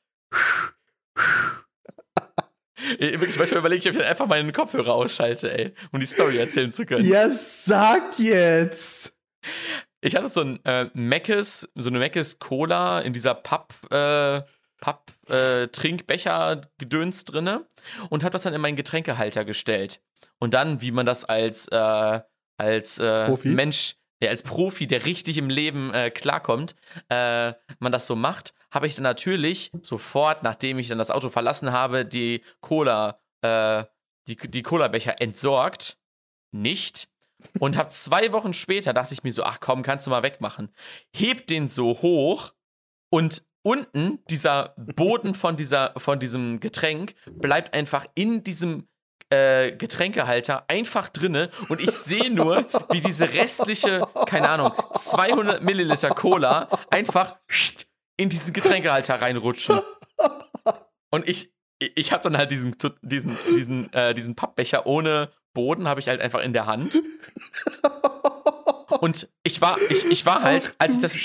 [2.99, 6.37] Wirklich, manchmal überlege ich, ob ich dann einfach meinen Kopfhörer ausschalte, ey, um die Story
[6.37, 7.07] erzählen zu können.
[7.07, 9.15] Ja, sag jetzt!
[10.01, 14.41] Ich hatte so ein äh, Meckes, so eine Meckes Cola in dieser Papp, äh,
[14.79, 17.65] Papp äh, Trinkbecher Gedöns drinne
[18.09, 20.01] und habe das dann in meinen Getränkehalter gestellt.
[20.37, 22.19] Und dann, wie man das als äh,
[22.57, 23.49] als äh, Profi?
[23.49, 26.75] Mensch, ja, als Profi, der richtig im Leben äh, klarkommt,
[27.09, 31.29] äh, man das so macht, habe ich dann natürlich sofort, nachdem ich dann das Auto
[31.29, 33.85] verlassen habe, die Cola, äh,
[34.27, 35.97] die, die Cola-Becher entsorgt.
[36.51, 37.09] Nicht.
[37.59, 40.73] Und habe zwei Wochen später, dachte ich mir so, ach komm, kannst du mal wegmachen.
[41.15, 42.53] Heb den so hoch
[43.09, 48.87] und unten dieser Boden von, dieser, von diesem Getränk bleibt einfach in diesem
[49.29, 56.09] äh, Getränkehalter einfach drinne und ich sehe nur, wie diese restliche, keine Ahnung, 200 Milliliter
[56.09, 57.35] Cola einfach
[58.17, 59.79] in diesen Getränkehalter reinrutschen.
[61.09, 65.99] Und ich, ich habe dann halt diesen, diesen, diesen, äh, diesen Pappbecher ohne Boden, habe
[65.99, 67.01] ich halt einfach in der Hand.
[68.99, 71.15] Und ich war, ich, ich war halt, als ich das.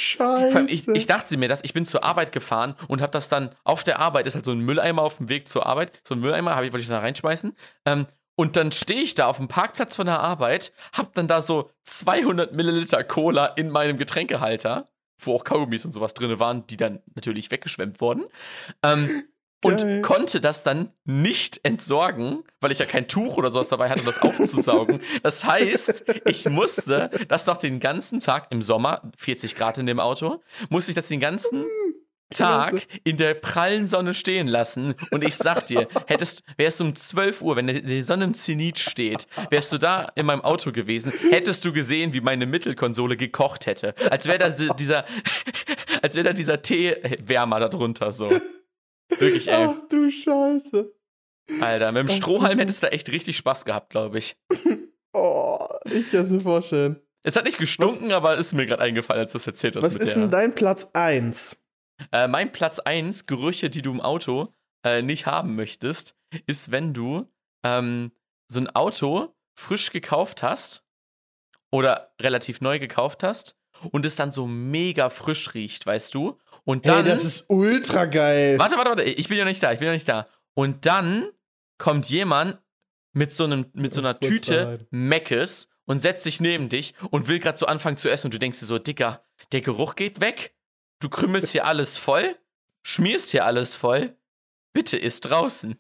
[0.69, 3.85] Ich, ich dachte mir das, ich bin zur Arbeit gefahren und habe das dann auf
[3.85, 6.61] der Arbeit, ist halt so ein Mülleimer auf dem Weg zur Arbeit, so ein Mülleimer,
[6.63, 7.57] ich, wollte ich da reinschmeißen.
[7.87, 11.43] Ähm, und dann stehe ich da auf dem Parkplatz von der Arbeit, hab dann da
[11.43, 14.89] so 200 Milliliter Cola in meinem Getränkehalter,
[15.27, 18.25] wo auch Kaugummis und sowas drin waren, die dann natürlich weggeschwemmt wurden.
[18.83, 19.25] Ähm,
[19.65, 20.03] und Geil.
[20.03, 24.07] konnte das dann nicht entsorgen, weil ich ja kein Tuch oder sowas dabei hatte, um
[24.07, 25.01] das aufzusaugen.
[25.23, 30.01] Das heißt, ich musste das noch den ganzen Tag im Sommer, 40 Grad in dem
[30.01, 31.65] Auto, musste ich das den ganzen
[32.33, 34.95] Tag in der prallen Sonne stehen lassen.
[35.11, 38.79] Und ich sag dir, hättest, wärst du um 12 Uhr, wenn die Sonne im Zenit
[38.79, 43.67] steht, wärst du da in meinem Auto gewesen, hättest du gesehen, wie meine Mittelkonsole gekocht
[43.67, 43.95] hätte.
[44.11, 45.05] Als wäre da dieser,
[46.03, 48.29] als wäre da dieser Teewärmer da drunter so.
[49.09, 49.67] Wirklich, ey.
[49.71, 50.93] Ach du Scheiße.
[51.61, 54.37] Alter, mit dem Ach, Strohhalm du- hättest du da echt richtig Spaß gehabt, glaube ich.
[55.15, 56.99] Oh, ich kann es mir vorstellen.
[57.23, 59.85] Es hat nicht gestunken, aber ist mir gerade eingefallen, als du es erzählt hast.
[59.85, 61.55] Was ist denn dein Platz 1?
[62.11, 64.53] Äh, mein Platz 1, Gerüche, die du im Auto
[64.85, 66.17] äh, nicht haben möchtest,
[66.47, 67.31] ist, wenn du
[67.65, 68.13] ähm,
[68.49, 70.85] so ein Auto frisch gekauft hast
[71.71, 73.57] oder relativ neu gekauft hast
[73.91, 76.39] und es dann so mega frisch riecht, weißt du?
[76.65, 77.05] Und dann.
[77.05, 78.59] Hey, das ist ultra geil.
[78.59, 80.25] Warte, warte, warte, ich bin ja nicht da, ich bin ja nicht da.
[80.55, 81.31] Und dann
[81.79, 82.61] kommt jemand
[83.13, 84.87] mit so, einem, mit so einer Kurz Tüte.
[84.91, 88.39] Meckes und setzt sich neben dich und will gerade so anfangen zu essen und du
[88.39, 90.55] denkst dir so, Dicker, der Geruch geht weg,
[91.03, 92.39] du krümmelst hier alles voll,
[92.83, 94.17] schmierst hier alles voll,
[94.73, 95.77] bitte isst draußen.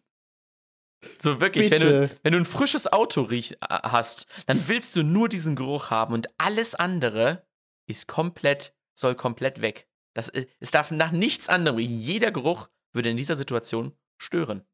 [1.18, 5.02] So wirklich, wenn du, wenn du ein frisches Auto riech, äh, hast, dann willst du
[5.02, 7.46] nur diesen Geruch haben und alles andere
[7.88, 9.88] ist komplett, soll komplett weg.
[10.14, 11.98] Das, äh, es darf nach nichts anderem riechen.
[11.98, 14.64] Jeder Geruch würde in dieser Situation stören.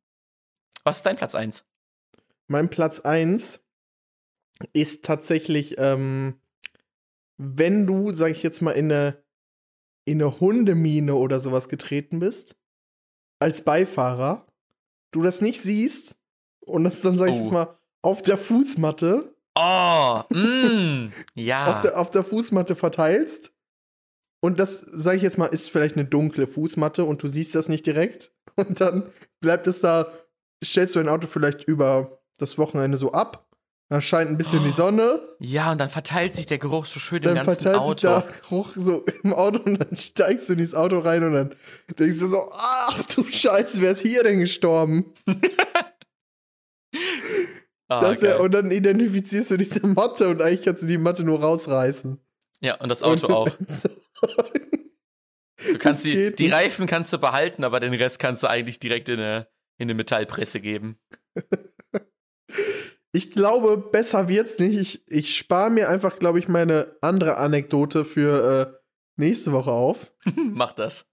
[0.84, 1.64] Was ist dein Platz 1?
[2.48, 3.60] Mein Platz 1
[4.72, 6.40] ist tatsächlich, ähm,
[7.38, 9.24] wenn du, sag ich jetzt mal, in eine,
[10.08, 12.56] in eine Hundemine oder sowas getreten bist,
[13.40, 14.46] als Beifahrer,
[15.12, 16.16] du das nicht siehst
[16.60, 17.38] und das dann, sag ich Oh.
[17.38, 21.66] jetzt mal, auf der Fußmatte, Oh, mm, ja.
[21.72, 23.52] auf, der, auf der Fußmatte verteilst.
[24.40, 27.68] Und das, sag ich jetzt mal, ist vielleicht eine dunkle Fußmatte und du siehst das
[27.68, 28.32] nicht direkt.
[28.54, 30.12] Und dann bleibt es da,
[30.64, 33.47] stellst du dein Auto vielleicht über das Wochenende so ab.
[33.90, 34.74] Da scheint ein bisschen die Oh.
[34.74, 35.26] Sonne.
[35.38, 38.26] ja, und dann verteilt sich der Geruch so schön im Dann ganzen verteilt sich Auto.
[38.26, 41.54] der Geruch so im Auto und dann steigst du in dieses Auto rein und dann
[41.98, 45.14] denkst du so, ach du Scheiße, wer ist hier denn gestorben?
[47.90, 48.38] Ah, das geil.
[48.40, 52.18] und dann identifizierst du diese Matte und eigentlich kannst du die Matte nur rausreißen.
[52.60, 53.48] ja, und das Auto und, auch.
[55.66, 56.48] Du kannst Das die, die.
[56.50, 59.94] Reifen kannst du behalten, aber den Rest kannst du eigentlich direkt in eine, in eine
[59.94, 60.98] Metallpresse geben.
[63.12, 64.78] Ich glaube, besser wird's nicht.
[64.78, 68.78] Ich, ich spare mir einfach, glaube ich, meine andere Anekdote für äh,
[69.16, 70.12] nächste Woche auf.
[70.34, 71.06] Mach das.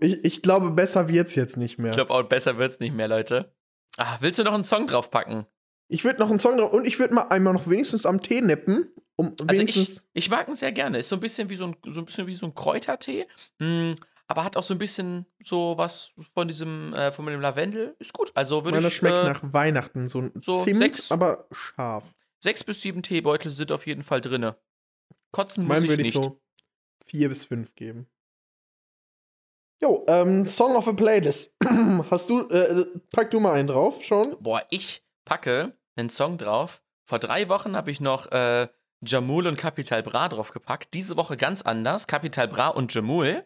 [0.00, 1.90] Ich, ich glaube, besser wird's jetzt nicht mehr.
[1.90, 3.54] Ich glaube, auch besser wird's nicht mehr, Leute.
[3.96, 5.46] Ah, willst du noch einen Song draufpacken?
[5.88, 8.40] Ich würde noch einen Song drauf und ich würde mal einmal noch wenigstens am Tee
[8.40, 10.98] nippen, um Also ich, ich mag ihn sehr gerne.
[10.98, 13.26] Ist so ein bisschen wie so ein, so ein, bisschen wie so ein Kräutertee,
[13.58, 13.92] mm,
[14.26, 17.94] aber hat auch so ein bisschen so was von diesem, äh, von dem Lavendel.
[17.98, 18.30] Ist gut.
[18.34, 18.94] Also würde ich.
[18.96, 22.14] schmeckt äh, nach Weihnachten, so ein so Zimt, sechs- aber scharf.
[22.40, 24.56] Sechs bis sieben Teebeutel sind auf jeden Fall drinne.
[25.32, 26.24] Kotzen muss Meinen ich würde ich nicht.
[26.24, 26.40] so
[27.06, 28.06] vier bis fünf geben.
[29.82, 31.54] Jo, ähm, Song of a Playlist.
[32.10, 34.36] Hast du, äh, pack du mal einen drauf schon?
[34.40, 36.82] Boah, ich packe einen Song drauf.
[37.06, 38.68] Vor drei Wochen habe ich noch äh,
[39.04, 40.94] Jamul und Capital Bra draufgepackt.
[40.94, 42.06] Diese Woche ganz anders.
[42.06, 43.44] Capital Bra und Jamul.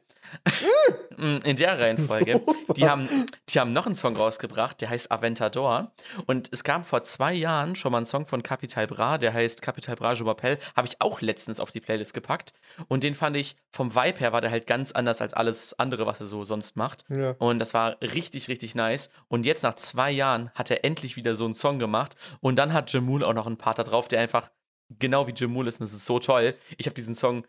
[1.17, 2.43] Mm, In der Reihenfolge.
[2.69, 3.09] So Die haben,
[3.49, 5.91] die haben noch einen Song rausgebracht, der heißt Aventador.
[6.27, 9.63] Und es gab vor zwei Jahren schon mal einen Song von Capital Bra, der heißt
[9.63, 10.59] Capital Bra Je m'appelle.
[10.77, 12.53] Habe ich auch letztens auf die Playlist gepackt.
[12.89, 16.07] Und den fand ich, vom Vibe her war der halt ganz anders als alles andere,
[16.07, 17.05] was er so sonst macht.
[17.09, 17.35] Ja.
[17.39, 19.11] Und das war richtig, richtig nice.
[19.29, 22.17] Und jetzt nach zwei Jahren hat er endlich wieder so einen Song gemacht.
[22.41, 24.51] Und dann hat Jamul auch noch einen Part da drauf, der einfach
[24.91, 25.81] genau wie Jamul ist.
[25.81, 26.55] Und das ist so toll.
[26.77, 27.47] Ich habe diesen Song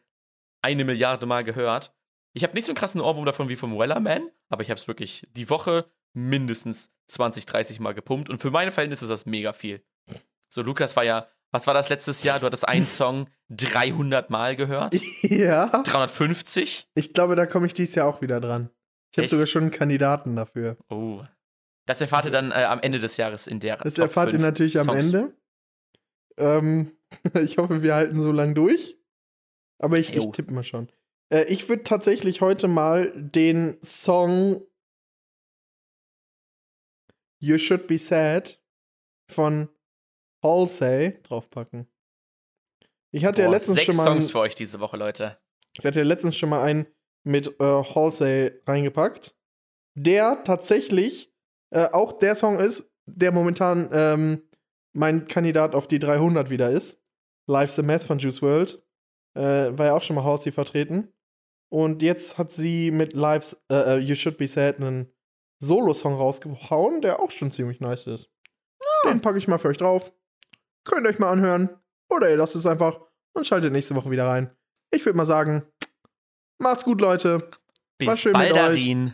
[0.61, 1.93] eine Milliarde Mal gehört.
[2.34, 4.88] Ich habe nicht so einen krassen Ohrwurm davon wie vom Wellerman, aber ich habe es
[4.88, 8.30] wirklich die Woche mindestens 20, 30 Mal gepumpt.
[8.30, 9.84] Und für meine Verhältnisse ist das mega viel.
[10.50, 12.40] So, Lukas war ja, was war das letztes Jahr?
[12.40, 14.96] Du hattest einen Song 300 Mal gehört.
[15.22, 15.68] ja.
[15.68, 16.88] 350?
[16.96, 18.70] Ich glaube, da komme ich dieses Jahr auch wieder dran.
[19.12, 20.78] Ich habe sogar schon einen Kandidaten dafür.
[20.90, 21.24] Oh.
[21.88, 24.34] Das erfahrt ihr dann äh, am Ende des Jahres in der Das Top erfahrt ihr
[24.34, 25.06] 5 natürlich am Songs.
[25.08, 25.34] Ende.
[26.38, 26.92] Ähm,
[27.44, 29.00] ich hoffe, wir halten so lang durch.
[29.80, 30.92] Aber ich, ich tippe mal schon.
[31.30, 34.62] Äh, ich würde tatsächlich heute mal den Song
[37.42, 38.62] You Should Be Sad
[39.30, 39.70] von
[40.43, 41.88] Halsey draufpacken.
[43.12, 45.39] Ich hatte ja Boah, letztens sechs schon mal einen, Songs für euch diese Woche, Leute.
[45.78, 46.86] ich hatte ja letztens schon mal einen
[47.24, 49.36] mit äh, Halsey reingepackt,
[49.96, 51.34] der tatsächlich
[51.72, 54.43] äh, auch der Song ist, der momentan ähm,
[54.93, 57.01] mein Kandidat auf die 300 wieder ist.
[57.47, 58.84] Life's a Mess von Juice World.
[59.36, 61.14] Äh, war ja auch schon mal Halsey vertreten.
[61.71, 65.12] Und jetzt hat sie mit Life's äh, äh, You Should Be Sad einen
[65.59, 68.32] Solo-Song rausgehauen, der auch schon ziemlich nice ist.
[69.05, 70.12] Den packe ich mal für euch drauf.
[70.83, 71.70] Könnt ihr euch mal anhören.
[72.09, 73.00] Oder ihr lasst es einfach
[73.33, 74.50] und schaltet nächste Woche wieder rein.
[74.91, 75.63] Ich würde mal sagen,
[76.58, 77.37] macht's gut, Leute.
[77.39, 77.50] War
[77.97, 79.13] Bis schön mit Baldarin.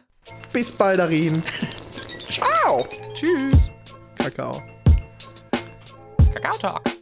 [0.54, 1.44] Bis bald, Darin.
[2.30, 2.88] Ciao.
[3.14, 3.72] Tschüss.
[4.18, 4.62] Kakao.
[6.34, 6.95] Kakao Talk.